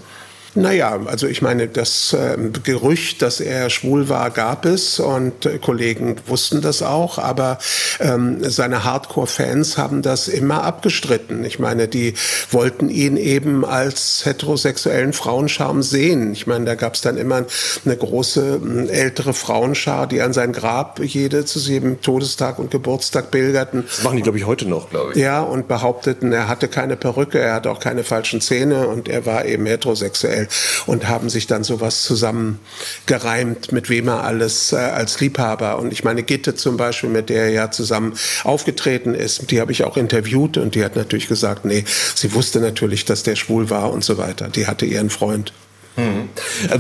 Naja, 0.55 1.01
also 1.07 1.27
ich 1.27 1.41
meine, 1.41 1.67
das 1.67 2.13
äh, 2.13 2.37
Gerücht, 2.63 3.23
dass 3.23 3.41
er 3.41 3.71
schwul 3.71 4.11
war, 4.11 4.31
gab 4.31 4.67
es 4.67 5.01
und 5.01 5.47
äh, 5.47 5.59
Kollegen 5.59 6.17
wussten 6.27 6.61
das 6.61 6.83
auch, 6.83 7.19
aber 7.19 7.59
ähm, 8.01 8.39
seine 8.43 8.85
Hardcore-Fans 8.85 9.79
haben 9.79 10.03
das 10.03 10.29
immer 10.29 10.63
abgestritten. 10.63 11.45
Ich 11.45 11.59
meine, 11.59 11.89
die 11.89 12.13
wollten 12.51 12.91
ihn 12.91 13.17
eben 13.17 13.65
als 13.65 14.27
heterosexuellen 14.27 15.15
Frauenscham 15.15 15.83
sehen. 15.83 16.33
Ich 16.33 16.47
meine, 16.47 16.67
da 16.67 16.75
gab 16.75 16.95
es 16.95 17.01
dann 17.01 17.17
immer 17.17 17.47
eine 17.87 17.97
große 17.97 18.61
äh, 18.63 18.89
ältere 18.89 19.33
Frauenschar, 19.33 20.07
die 20.07 20.21
an 20.21 20.35
sein 20.35 20.53
Grab 20.53 21.01
jede 21.03 21.47
zu 21.47 21.61
jedem 21.61 22.03
Todestag 22.03 22.59
und 22.59 22.71
Geburtstag 22.71 23.31
pilgerten. 23.31 23.85
Das 23.87 24.03
machen 24.03 24.17
die, 24.17 24.23
glaube 24.23 24.37
ich, 24.37 24.47
heute 24.47 24.69
noch, 24.69 24.91
glaube 24.91 25.13
ich. 25.13 25.19
Ja, 25.19 25.41
und 25.41 25.67
behaupteten, 25.67 26.31
er 26.31 26.49
hatte 26.49 26.69
keine 26.69 26.97
Perücke, 26.97 27.39
er 27.39 27.55
hatte 27.55 27.71
auch 27.71 27.81
keine 27.81 28.05
falschen 28.05 28.43
Zähne 28.43 28.89
und 28.89 29.09
er 29.09 29.25
war 29.25 29.47
eben 29.47 29.65
heterosexuell 29.65 30.42
und 30.87 31.09
haben 31.09 31.31
sich 31.31 31.47
dann 31.47 31.65
sowas 31.65 32.03
zusammengereimt, 32.03 33.73
mit 33.73 33.89
wem 33.89 34.09
er 34.09 34.25
alles 34.25 34.73
äh, 34.73 34.77
als 34.77 35.21
Liebhaber. 35.21 35.79
Und 35.79 35.93
ich 35.93 36.05
meine, 36.05 36.23
Gitte 36.23 36.55
zum 36.55 36.77
Beispiel, 36.77 37.11
mit 37.11 37.29
der 37.29 37.45
er 37.45 37.51
ja 37.51 37.71
zusammen 37.71 38.15
aufgetreten 38.45 39.15
ist, 39.15 39.51
die 39.51 39.61
habe 39.61 39.73
ich 39.73 39.85
auch 39.85 39.97
interviewt 39.97 40.57
und 40.57 40.75
die 40.75 40.85
hat 40.85 40.97
natürlich 40.97 41.29
gesagt, 41.29 41.65
nee, 41.65 41.85
sie 42.15 42.33
wusste 42.35 42.61
natürlich, 42.61 43.05
dass 43.05 43.23
der 43.23 43.37
schwul 43.37 43.71
war 43.71 43.93
und 43.93 44.05
so 44.05 44.19
weiter. 44.19 44.49
Die 44.49 44.67
hatte 44.67 44.87
ihren 44.87 45.11
Freund. 45.11 45.53
Mhm. 45.97 46.31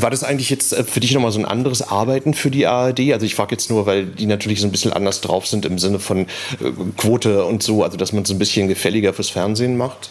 War 0.00 0.10
das 0.10 0.24
eigentlich 0.24 0.48
jetzt 0.48 0.72
äh, 0.72 0.84
für 0.84 1.00
dich 1.00 1.12
nochmal 1.12 1.32
so 1.32 1.38
ein 1.38 1.44
anderes 1.44 1.82
Arbeiten 1.82 2.34
für 2.34 2.50
die 2.50 2.66
ARD? 2.66 3.12
Also 3.12 3.26
ich 3.26 3.34
frage 3.34 3.52
jetzt 3.52 3.68
nur, 3.68 3.86
weil 3.86 4.06
die 4.06 4.26
natürlich 4.26 4.60
so 4.60 4.66
ein 4.66 4.72
bisschen 4.72 4.92
anders 4.92 5.20
drauf 5.20 5.46
sind 5.46 5.66
im 5.66 5.78
Sinne 5.78 5.98
von 5.98 6.20
äh, 6.20 6.26
Quote 6.96 7.44
und 7.44 7.62
so, 7.62 7.82
also 7.82 7.96
dass 7.96 8.12
man 8.12 8.22
es 8.22 8.30
ein 8.30 8.38
bisschen 8.38 8.68
gefälliger 8.68 9.12
fürs 9.12 9.28
Fernsehen 9.28 9.76
macht? 9.76 10.10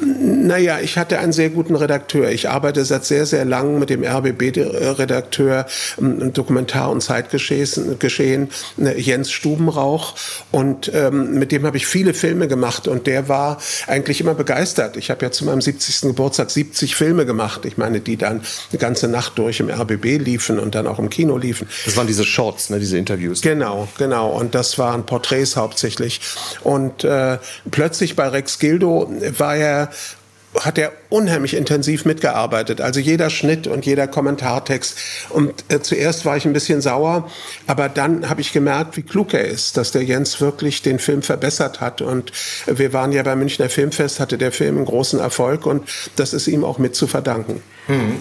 Naja, 0.00 0.78
ich 0.80 0.96
hatte 0.96 1.18
einen 1.18 1.32
sehr 1.32 1.50
guten 1.50 1.74
Redakteur. 1.76 2.30
Ich 2.30 2.48
arbeite 2.48 2.84
seit 2.84 3.04
sehr, 3.04 3.26
sehr 3.26 3.44
lang 3.44 3.78
mit 3.78 3.90
dem 3.90 4.04
RBB-Redakteur 4.04 5.66
ähm, 5.98 6.32
Dokumentar- 6.32 6.90
und 6.90 7.02
Zeitgeschehen, 7.02 8.48
äh, 8.78 9.00
Jens 9.00 9.30
Stubenrauch. 9.30 10.14
Und 10.50 10.90
ähm, 10.94 11.38
mit 11.38 11.52
dem 11.52 11.66
habe 11.66 11.76
ich 11.76 11.86
viele 11.86 12.14
Filme 12.14 12.48
gemacht 12.48 12.88
und 12.88 13.06
der 13.06 13.28
war 13.28 13.58
eigentlich 13.86 14.20
immer 14.20 14.34
begeistert. 14.34 14.96
Ich 14.96 15.10
habe 15.10 15.24
ja 15.24 15.30
zu 15.30 15.44
meinem 15.44 15.60
70. 15.60 16.02
Geburtstag 16.02 16.50
70 16.50 16.94
Filme 16.94 17.26
gemacht. 17.26 17.64
Ich 17.64 17.76
meine, 17.76 18.00
die 18.00 18.16
dann 18.16 18.42
eine 18.70 18.78
ganze 18.78 19.08
Nacht 19.08 19.38
durch 19.38 19.60
im 19.60 19.70
RBB 19.70 20.18
liefen 20.18 20.58
und 20.58 20.74
dann 20.74 20.86
auch 20.86 20.98
im 20.98 21.10
Kino 21.10 21.36
liefen. 21.36 21.68
Das 21.84 21.96
waren 21.96 22.06
diese 22.06 22.24
Shorts, 22.24 22.70
ne, 22.70 22.78
diese 22.78 22.98
Interviews. 22.98 23.40
Genau, 23.40 23.88
genau. 23.98 24.30
Und 24.30 24.54
das 24.54 24.78
waren 24.78 25.06
Porträts 25.06 25.56
hauptsächlich. 25.56 26.20
Und 26.62 27.04
äh, 27.04 27.38
plötzlich 27.70 28.16
bei 28.16 28.28
Rex 28.28 28.58
Gildo 28.58 29.10
war 29.38 29.56
er 29.56 29.90
hat 30.58 30.78
er 30.78 30.92
unheimlich 31.10 31.54
intensiv 31.54 32.04
mitgearbeitet. 32.04 32.80
Also 32.80 32.98
jeder 32.98 33.30
Schnitt 33.30 33.66
und 33.66 33.86
jeder 33.86 34.08
Kommentartext. 34.08 34.98
Und 35.30 35.64
äh, 35.68 35.80
zuerst 35.80 36.24
war 36.24 36.36
ich 36.36 36.44
ein 36.44 36.52
bisschen 36.52 36.80
sauer, 36.80 37.30
aber 37.68 37.88
dann 37.88 38.28
habe 38.28 38.40
ich 38.40 38.52
gemerkt, 38.52 38.96
wie 38.96 39.02
klug 39.02 39.32
er 39.32 39.44
ist, 39.44 39.76
dass 39.76 39.92
der 39.92 40.02
Jens 40.02 40.40
wirklich 40.40 40.82
den 40.82 40.98
Film 40.98 41.22
verbessert 41.22 41.80
hat. 41.80 42.02
Und 42.02 42.32
wir 42.66 42.92
waren 42.92 43.12
ja 43.12 43.22
beim 43.22 43.38
Münchner 43.38 43.68
Filmfest, 43.68 44.18
hatte 44.18 44.38
der 44.38 44.50
Film 44.50 44.76
einen 44.76 44.86
großen 44.86 45.20
Erfolg 45.20 45.66
und 45.66 45.88
das 46.16 46.32
ist 46.32 46.48
ihm 46.48 46.64
auch 46.64 46.78
mit 46.78 46.96
zu 46.96 47.06
verdanken. 47.06 47.62
Hm. 47.86 48.20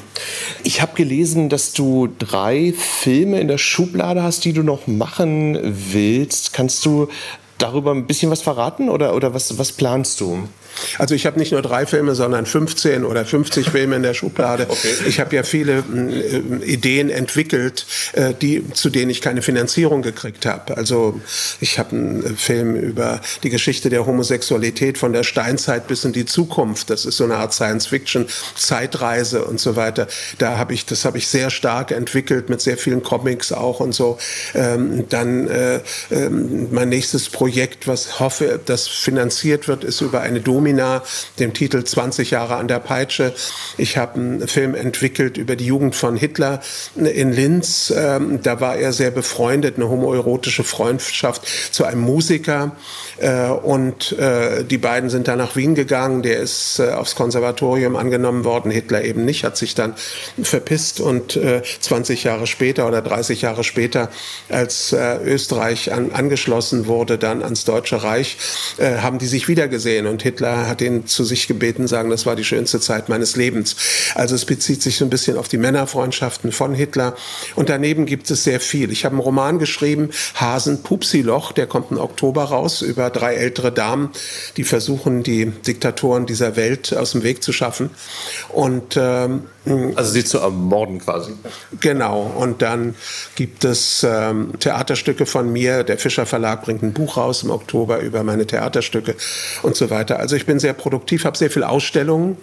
Ich 0.63 0.81
habe 0.81 0.95
gelesen, 0.95 1.49
dass 1.49 1.73
du 1.73 2.07
drei 2.19 2.73
Filme 2.77 3.39
in 3.39 3.47
der 3.47 3.57
Schublade 3.57 4.21
hast, 4.21 4.45
die 4.45 4.53
du 4.53 4.61
noch 4.61 4.85
machen 4.85 5.57
willst. 5.63 6.53
Kannst 6.53 6.85
du 6.85 7.09
darüber 7.57 7.91
ein 7.91 8.05
bisschen 8.05 8.31
was 8.31 8.41
verraten 8.41 8.89
oder, 8.89 9.15
oder 9.15 9.33
was, 9.33 9.57
was 9.57 9.71
planst 9.71 10.21
du? 10.21 10.47
Also 10.97 11.15
ich 11.15 11.25
habe 11.25 11.39
nicht 11.39 11.51
nur 11.51 11.61
drei 11.61 11.85
Filme, 11.85 12.15
sondern 12.15 12.45
15 12.45 13.03
oder 13.03 13.25
50 13.25 13.69
Filme 13.69 13.95
in 13.95 14.03
der 14.03 14.13
Schublade. 14.13 14.67
Okay. 14.79 14.93
Ich 15.07 15.19
habe 15.19 15.35
ja 15.35 15.43
viele 15.43 15.83
äh, 15.93 16.63
Ideen 16.63 17.09
entwickelt, 17.09 17.85
äh, 18.13 18.33
die, 18.39 18.63
zu 18.73 18.89
denen 18.89 19.09
ich 19.09 19.19
keine 19.19 19.41
Finanzierung 19.41 20.03
gekriegt 20.03 20.45
habe. 20.45 20.77
Also 20.77 21.19
ich 21.59 21.79
habe 21.79 21.95
einen 21.95 22.37
Film 22.37 22.75
über 22.75 23.19
die 23.43 23.49
Geschichte 23.49 23.89
der 23.89 24.05
Homosexualität 24.05 24.97
von 24.97 25.11
der 25.11 25.23
Steinzeit 25.23 25.87
bis 25.87 26.05
in 26.05 26.13
die 26.13 26.25
Zukunft. 26.25 26.89
Das 26.89 27.03
ist 27.03 27.17
so 27.17 27.23
eine 27.23 27.37
Art 27.37 27.53
Science-Fiction, 27.53 28.27
Zeitreise 28.55 29.43
und 29.43 29.59
so 29.59 29.75
weiter. 29.75 30.07
Da 30.37 30.57
habe 30.57 30.73
ich, 30.73 30.85
das 30.85 31.03
habe 31.03 31.17
ich 31.17 31.27
sehr 31.27 31.49
stark 31.49 31.91
entwickelt 31.91 32.49
mit 32.49 32.61
sehr 32.61 32.77
vielen 32.77 33.03
Comics 33.03 33.51
auch 33.51 33.79
und 33.79 33.93
so. 33.93 34.17
Ähm, 34.53 35.05
dann 35.09 35.47
äh, 35.47 35.79
ähm, 36.11 36.67
mein 36.71 36.89
nächstes 36.89 37.29
Projekt, 37.29 37.87
was 37.87 38.19
hoffe, 38.19 38.59
das 38.65 38.87
finanziert 38.87 39.67
wird, 39.67 39.83
ist 39.83 40.01
über 40.01 40.21
eine 40.21 40.39
Domi 40.41 40.68
Domina, 40.69 41.01
dem 41.39 41.53
Titel 41.53 41.83
20 41.83 42.31
Jahre 42.31 42.55
an 42.55 42.67
der 42.67 42.79
Peitsche. 42.79 43.33
Ich 43.77 43.97
habe 43.97 44.19
einen 44.19 44.47
Film 44.47 44.75
entwickelt 44.75 45.37
über 45.37 45.55
die 45.55 45.65
Jugend 45.65 45.95
von 45.95 46.15
Hitler 46.15 46.61
in 46.95 47.31
Linz. 47.31 47.91
Ähm, 47.95 48.41
da 48.43 48.61
war 48.61 48.75
er 48.75 48.93
sehr 48.93 49.09
befreundet, 49.09 49.77
eine 49.77 49.89
homoerotische 49.89 50.63
Freundschaft 50.63 51.47
zu 51.71 51.85
einem 51.85 52.01
Musiker. 52.01 52.75
Äh, 53.17 53.47
und 53.47 54.11
äh, 54.19 54.63
die 54.63 54.77
beiden 54.77 55.09
sind 55.09 55.27
dann 55.27 55.39
nach 55.39 55.55
Wien 55.55 55.73
gegangen. 55.73 56.21
Der 56.21 56.37
ist 56.37 56.79
äh, 56.79 56.91
aufs 56.91 57.15
Konservatorium 57.15 57.95
angenommen 57.95 58.43
worden, 58.43 58.69
Hitler 58.69 59.03
eben 59.03 59.25
nicht, 59.25 59.43
hat 59.43 59.57
sich 59.57 59.73
dann 59.73 59.95
verpisst 60.41 60.99
und 60.99 61.35
äh, 61.35 61.63
20 61.79 62.23
Jahre 62.23 62.45
später 62.45 62.87
oder 62.87 63.01
30 63.01 63.41
Jahre 63.41 63.63
später, 63.63 64.09
als 64.49 64.93
äh, 64.93 65.17
Österreich 65.23 65.91
an, 65.91 66.11
angeschlossen 66.11 66.85
wurde 66.85 67.17
dann 67.17 67.41
ans 67.41 67.65
Deutsche 67.65 68.03
Reich, 68.03 68.37
äh, 68.77 68.97
haben 68.97 69.17
die 69.17 69.25
sich 69.25 69.47
wiedergesehen 69.47 70.05
und 70.05 70.21
Hitler 70.21 70.58
hat 70.67 70.81
ihn 70.81 71.05
zu 71.05 71.23
sich 71.23 71.47
gebeten, 71.47 71.87
sagen, 71.87 72.09
das 72.09 72.25
war 72.25 72.35
die 72.35 72.43
schönste 72.43 72.79
Zeit 72.79 73.09
meines 73.09 73.35
Lebens. 73.35 73.75
Also 74.15 74.35
es 74.35 74.45
bezieht 74.45 74.81
sich 74.81 74.97
so 74.97 75.05
ein 75.05 75.09
bisschen 75.09 75.37
auf 75.37 75.47
die 75.47 75.57
Männerfreundschaften 75.57 76.51
von 76.51 76.73
Hitler. 76.73 77.15
Und 77.55 77.69
daneben 77.69 78.05
gibt 78.05 78.29
es 78.31 78.43
sehr 78.43 78.59
viel. 78.59 78.91
Ich 78.91 79.05
habe 79.05 79.13
einen 79.13 79.21
Roman 79.21 79.59
geschrieben, 79.59 80.09
Hasen 80.35 80.83
Pupsiloch, 80.83 81.51
der 81.51 81.67
kommt 81.67 81.91
im 81.91 81.97
Oktober 81.97 82.45
raus, 82.45 82.81
über 82.81 83.09
drei 83.09 83.35
ältere 83.35 83.71
Damen, 83.71 84.09
die 84.57 84.63
versuchen, 84.63 85.23
die 85.23 85.45
Diktatoren 85.47 86.25
dieser 86.25 86.55
Welt 86.55 86.95
aus 86.95 87.11
dem 87.11 87.23
Weg 87.23 87.43
zu 87.43 87.53
schaffen. 87.53 87.89
Und 88.49 88.97
ähm, 88.97 89.43
also 89.95 90.11
sie 90.11 90.23
zu 90.23 90.39
ermorden 90.39 90.99
quasi. 90.99 91.33
Genau. 91.79 92.21
Und 92.21 92.61
dann 92.61 92.95
gibt 93.35 93.65
es 93.65 94.05
ähm, 94.07 94.53
Theaterstücke 94.59 95.25
von 95.25 95.51
mir. 95.51 95.83
Der 95.83 95.97
Fischer 95.97 96.25
Verlag 96.25 96.63
bringt 96.63 96.81
ein 96.81 96.93
Buch 96.93 97.17
raus 97.17 97.43
im 97.43 97.51
Oktober 97.51 97.99
über 97.99 98.23
meine 98.23 98.47
Theaterstücke 98.47 99.15
und 99.61 99.75
so 99.75 99.89
weiter. 99.89 100.19
Also 100.19 100.35
ich 100.35 100.45
bin 100.49 100.59
sehr 100.59 100.73
produktiv, 100.73 101.25
habe 101.25 101.37
sehr 101.37 101.51
viele 101.51 101.69
Ausstellungen, 101.69 102.35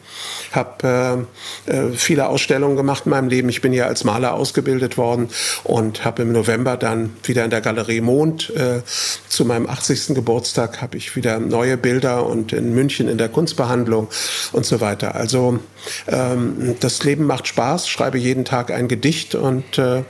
habe 0.53 1.27
äh, 1.66 1.73
äh, 1.73 1.92
viele 1.92 2.29
Ausstellungen 2.29 2.77
gemacht 2.77 3.03
in 3.07 3.11
meinem 3.11 3.29
Leben. 3.29 3.49
Ich 3.49 3.62
bin 3.62 3.73
ja 3.73 3.87
als 3.87 4.05
Maler 4.05 4.35
ausgebildet 4.35 4.97
worden 4.97 5.29
und 5.64 6.05
habe 6.05 6.23
im 6.23 6.31
November 6.31 6.77
dann 6.77 7.16
wieder 7.25 7.45
in 7.45 7.51
der 7.51 7.61
Galerie 7.61 8.01
Mond 8.01 8.51
äh, 8.51 8.83
zu 9.29 9.45
meinem 9.45 9.69
80. 9.69 10.14
Geburtstag 10.14 10.81
habe 10.83 10.97
ich 10.97 11.16
wieder 11.16 11.40
neue 11.40 11.77
Bilder 11.77 12.27
und 12.27 12.53
in 12.53 12.77
München 12.77 13.09
in 13.09 13.19
der 13.19 13.29
Kunstbehandlung 13.29 14.07
und 14.53 14.64
so 14.64 14.81
weiter. 14.81 15.16
Also 15.16 15.59
ähm, 16.07 16.77
das 16.79 17.03
Leben 17.03 17.25
macht 17.25 17.49
Spaß, 17.49 17.88
schreibe 17.88 18.19
jeden 18.19 18.45
Tag 18.45 18.71
ein 18.71 18.87
Gedicht 18.87 19.35
und 19.35 19.79
äh, 19.79 20.05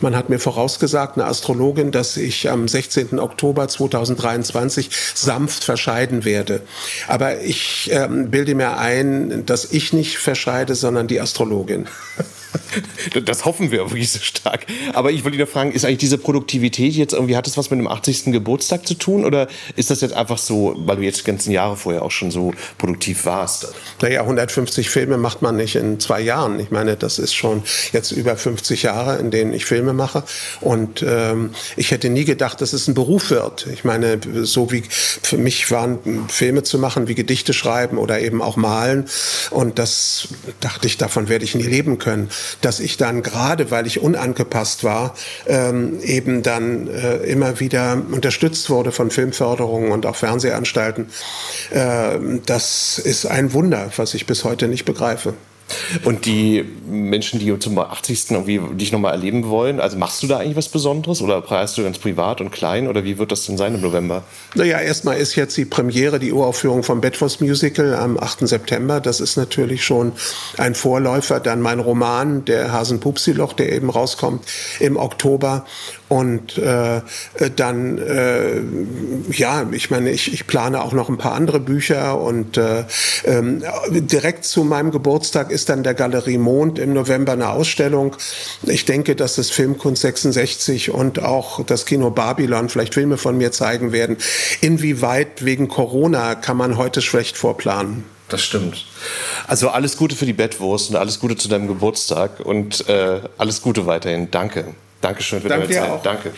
man 0.00 0.16
hat 0.16 0.30
mir 0.30 0.38
vorausgesagt, 0.38 1.18
eine 1.18 1.26
Astrologin, 1.26 1.90
dass 1.90 2.16
ich 2.16 2.50
am 2.50 2.68
16. 2.68 3.18
Oktober 3.18 3.68
2023 3.68 4.88
sanft 5.14 5.62
verscheiden 5.62 6.24
werde. 6.24 6.62
Aber 7.06 7.33
ich 7.42 7.90
äh, 7.92 8.08
bilde 8.08 8.54
mir 8.54 8.78
ein, 8.78 9.44
dass 9.46 9.72
ich 9.72 9.92
nicht 9.92 10.18
verscheide, 10.18 10.74
sondern 10.74 11.06
die 11.06 11.20
Astrologin. 11.20 11.86
Das 13.24 13.44
hoffen 13.44 13.70
wir 13.70 13.78
wirklich 13.80 14.10
so 14.10 14.18
stark. 14.20 14.66
Aber 14.92 15.10
ich 15.10 15.24
wollte 15.24 15.36
wieder 15.36 15.46
fragen, 15.46 15.72
ist 15.72 15.84
eigentlich 15.84 15.98
diese 15.98 16.18
Produktivität 16.18 16.94
jetzt 16.94 17.12
irgendwie, 17.12 17.36
hat 17.36 17.46
das 17.46 17.56
was 17.56 17.70
mit 17.70 17.78
dem 17.78 17.86
80. 17.86 18.26
Geburtstag 18.26 18.86
zu 18.86 18.94
tun? 18.94 19.24
Oder 19.24 19.48
ist 19.76 19.90
das 19.90 20.00
jetzt 20.00 20.14
einfach 20.14 20.38
so, 20.38 20.74
weil 20.78 20.96
du 20.96 21.02
jetzt 21.02 21.20
die 21.20 21.24
ganzen 21.24 21.52
Jahre 21.52 21.76
vorher 21.76 22.02
auch 22.02 22.10
schon 22.10 22.30
so 22.30 22.52
produktiv 22.78 23.26
warst? 23.26 23.68
Naja, 24.00 24.20
150 24.20 24.90
Filme 24.90 25.16
macht 25.16 25.42
man 25.42 25.56
nicht 25.56 25.76
in 25.76 26.00
zwei 26.00 26.20
Jahren. 26.20 26.58
Ich 26.60 26.70
meine, 26.70 26.96
das 26.96 27.18
ist 27.18 27.34
schon 27.34 27.62
jetzt 27.92 28.10
über 28.12 28.36
50 28.36 28.82
Jahre, 28.82 29.18
in 29.18 29.30
denen 29.30 29.52
ich 29.52 29.64
Filme 29.64 29.92
mache. 29.92 30.24
Und 30.60 31.04
ähm, 31.06 31.50
ich 31.76 31.90
hätte 31.90 32.10
nie 32.10 32.24
gedacht, 32.24 32.60
dass 32.60 32.72
es 32.72 32.88
ein 32.88 32.94
Beruf 32.94 33.30
wird. 33.30 33.66
Ich 33.72 33.84
meine, 33.84 34.18
so 34.42 34.72
wie 34.72 34.82
für 34.88 35.38
mich 35.38 35.70
waren 35.70 35.98
Filme 36.28 36.62
zu 36.62 36.78
machen, 36.78 37.08
wie 37.08 37.14
Gedichte 37.14 37.52
schreiben 37.52 37.98
oder 37.98 38.20
eben 38.20 38.42
auch 38.42 38.56
malen. 38.56 39.06
Und 39.50 39.78
das 39.78 40.28
dachte 40.60 40.86
ich, 40.86 40.98
davon 40.98 41.28
werde 41.28 41.44
ich 41.44 41.54
nie 41.54 41.62
leben 41.62 41.98
können 41.98 42.28
dass 42.60 42.80
ich 42.80 42.96
dann 42.96 43.22
gerade, 43.22 43.70
weil 43.70 43.86
ich 43.86 44.00
unangepasst 44.00 44.84
war, 44.84 45.14
ähm, 45.46 46.00
eben 46.02 46.42
dann 46.42 46.88
äh, 46.88 47.16
immer 47.18 47.60
wieder 47.60 48.02
unterstützt 48.10 48.70
wurde 48.70 48.92
von 48.92 49.10
Filmförderungen 49.10 49.92
und 49.92 50.06
auch 50.06 50.16
Fernsehanstalten. 50.16 51.06
Äh, 51.70 52.18
das 52.46 52.98
ist 52.98 53.26
ein 53.26 53.52
Wunder, 53.52 53.90
was 53.96 54.14
ich 54.14 54.26
bis 54.26 54.44
heute 54.44 54.68
nicht 54.68 54.84
begreife. 54.84 55.34
Und 56.04 56.26
die 56.26 56.64
Menschen, 56.88 57.40
die 57.40 57.58
zum 57.58 57.78
80. 57.78 58.30
irgendwie 58.30 58.60
dich 58.76 58.92
nochmal 58.92 59.12
erleben 59.12 59.48
wollen, 59.48 59.80
also 59.80 59.96
machst 59.96 60.22
du 60.22 60.26
da 60.26 60.38
eigentlich 60.38 60.56
was 60.56 60.68
Besonderes 60.68 61.22
oder 61.22 61.40
preist 61.40 61.78
du 61.78 61.82
ganz 61.82 61.98
privat 61.98 62.40
und 62.40 62.50
klein 62.50 62.88
oder 62.88 63.04
wie 63.04 63.18
wird 63.18 63.32
das 63.32 63.46
denn 63.46 63.56
sein 63.56 63.74
im 63.74 63.80
November? 63.80 64.24
Naja, 64.54 64.80
erstmal 64.80 65.16
ist 65.16 65.34
jetzt 65.34 65.56
die 65.56 65.64
Premiere, 65.64 66.18
die 66.18 66.32
Uraufführung 66.32 66.82
vom 66.82 67.00
Bedford 67.00 67.40
Musical 67.40 67.94
am 67.94 68.18
8. 68.18 68.46
September. 68.46 69.00
Das 69.00 69.20
ist 69.20 69.36
natürlich 69.36 69.84
schon 69.84 70.12
ein 70.58 70.74
Vorläufer. 70.74 71.40
Dann 71.40 71.60
mein 71.60 71.80
Roman, 71.80 72.44
der 72.44 72.72
Hasenpupsiloch, 72.72 73.52
der 73.52 73.72
eben 73.72 73.90
rauskommt 73.90 74.44
im 74.80 74.96
Oktober. 74.96 75.64
Und 76.14 76.58
äh, 76.58 77.00
dann, 77.56 77.98
äh, 77.98 78.60
ja, 79.32 79.66
ich 79.72 79.90
meine, 79.90 80.12
ich, 80.12 80.32
ich 80.32 80.46
plane 80.46 80.80
auch 80.80 80.92
noch 80.92 81.08
ein 81.08 81.18
paar 81.18 81.32
andere 81.32 81.58
Bücher 81.58 82.20
und 82.20 82.56
äh, 82.56 82.82
äh, 83.24 83.42
direkt 83.90 84.44
zu 84.44 84.62
meinem 84.62 84.92
Geburtstag 84.92 85.50
ist 85.50 85.70
dann 85.70 85.82
der 85.82 85.94
Galerie 85.94 86.38
Mond 86.38 86.78
im 86.78 86.92
November 86.92 87.32
eine 87.32 87.48
Ausstellung. 87.48 88.14
Ich 88.62 88.84
denke, 88.84 89.16
dass 89.16 89.34
das 89.34 89.50
Filmkunst 89.50 90.02
66 90.02 90.92
und 90.92 91.20
auch 91.20 91.64
das 91.64 91.84
Kino 91.84 92.10
Babylon 92.10 92.68
vielleicht 92.68 92.94
Filme 92.94 93.16
von 93.16 93.36
mir 93.36 93.50
zeigen 93.50 93.90
werden. 93.90 94.16
Inwieweit 94.60 95.44
wegen 95.44 95.66
Corona 95.66 96.36
kann 96.36 96.56
man 96.56 96.78
heute 96.78 97.02
schlecht 97.02 97.36
vorplanen. 97.36 98.04
Das 98.28 98.40
stimmt. 98.40 98.86
Also 99.48 99.68
alles 99.68 99.96
Gute 99.96 100.14
für 100.14 100.26
die 100.26 100.32
Bettwurst 100.32 100.90
und 100.90 100.96
alles 100.96 101.18
Gute 101.18 101.34
zu 101.34 101.48
deinem 101.48 101.66
Geburtstag 101.66 102.38
und 102.38 102.88
äh, 102.88 103.20
alles 103.36 103.62
Gute 103.62 103.86
weiterhin. 103.86 104.30
Danke. 104.30 104.76
Dankeschön 105.04 105.42
für 105.42 105.48
Danke 105.48 105.68
deine 105.68 105.80
Zeit. 105.80 105.90
Auch. 105.90 106.02
Danke. 106.02 106.30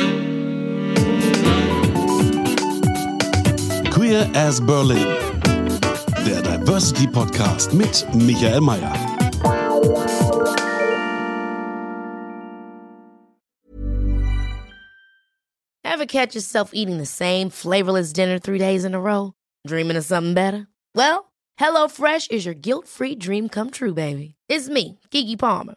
Queer 3.91 4.29
as 4.35 4.61
Berlin. 4.61 5.07
Der 6.27 6.43
Diversity 6.43 7.07
Podcast 7.07 7.73
mit 7.73 8.05
Michael 8.13 8.61
Mayer. 8.61 8.93
Ever 15.85 16.07
catch 16.07 16.35
yourself 16.35 16.71
eating 16.73 16.99
the 16.99 17.07
same 17.07 17.51
flavorless 17.51 18.13
dinner 18.13 18.41
three 18.41 18.59
days 18.59 18.85
in 18.85 18.95
a 18.95 19.01
row? 19.01 19.33
Dreaming 19.69 19.97
of 19.97 20.05
something 20.05 20.35
better? 20.35 20.67
Well, 20.93 21.33
HelloFresh 21.61 22.33
is 22.33 22.45
your 22.45 22.55
guilt-free 22.55 23.15
dream 23.15 23.49
come 23.49 23.71
true, 23.71 23.95
baby. 23.95 24.35
It's 24.49 24.69
me, 24.69 24.99
Kiki 25.13 25.37
Palmer. 25.37 25.77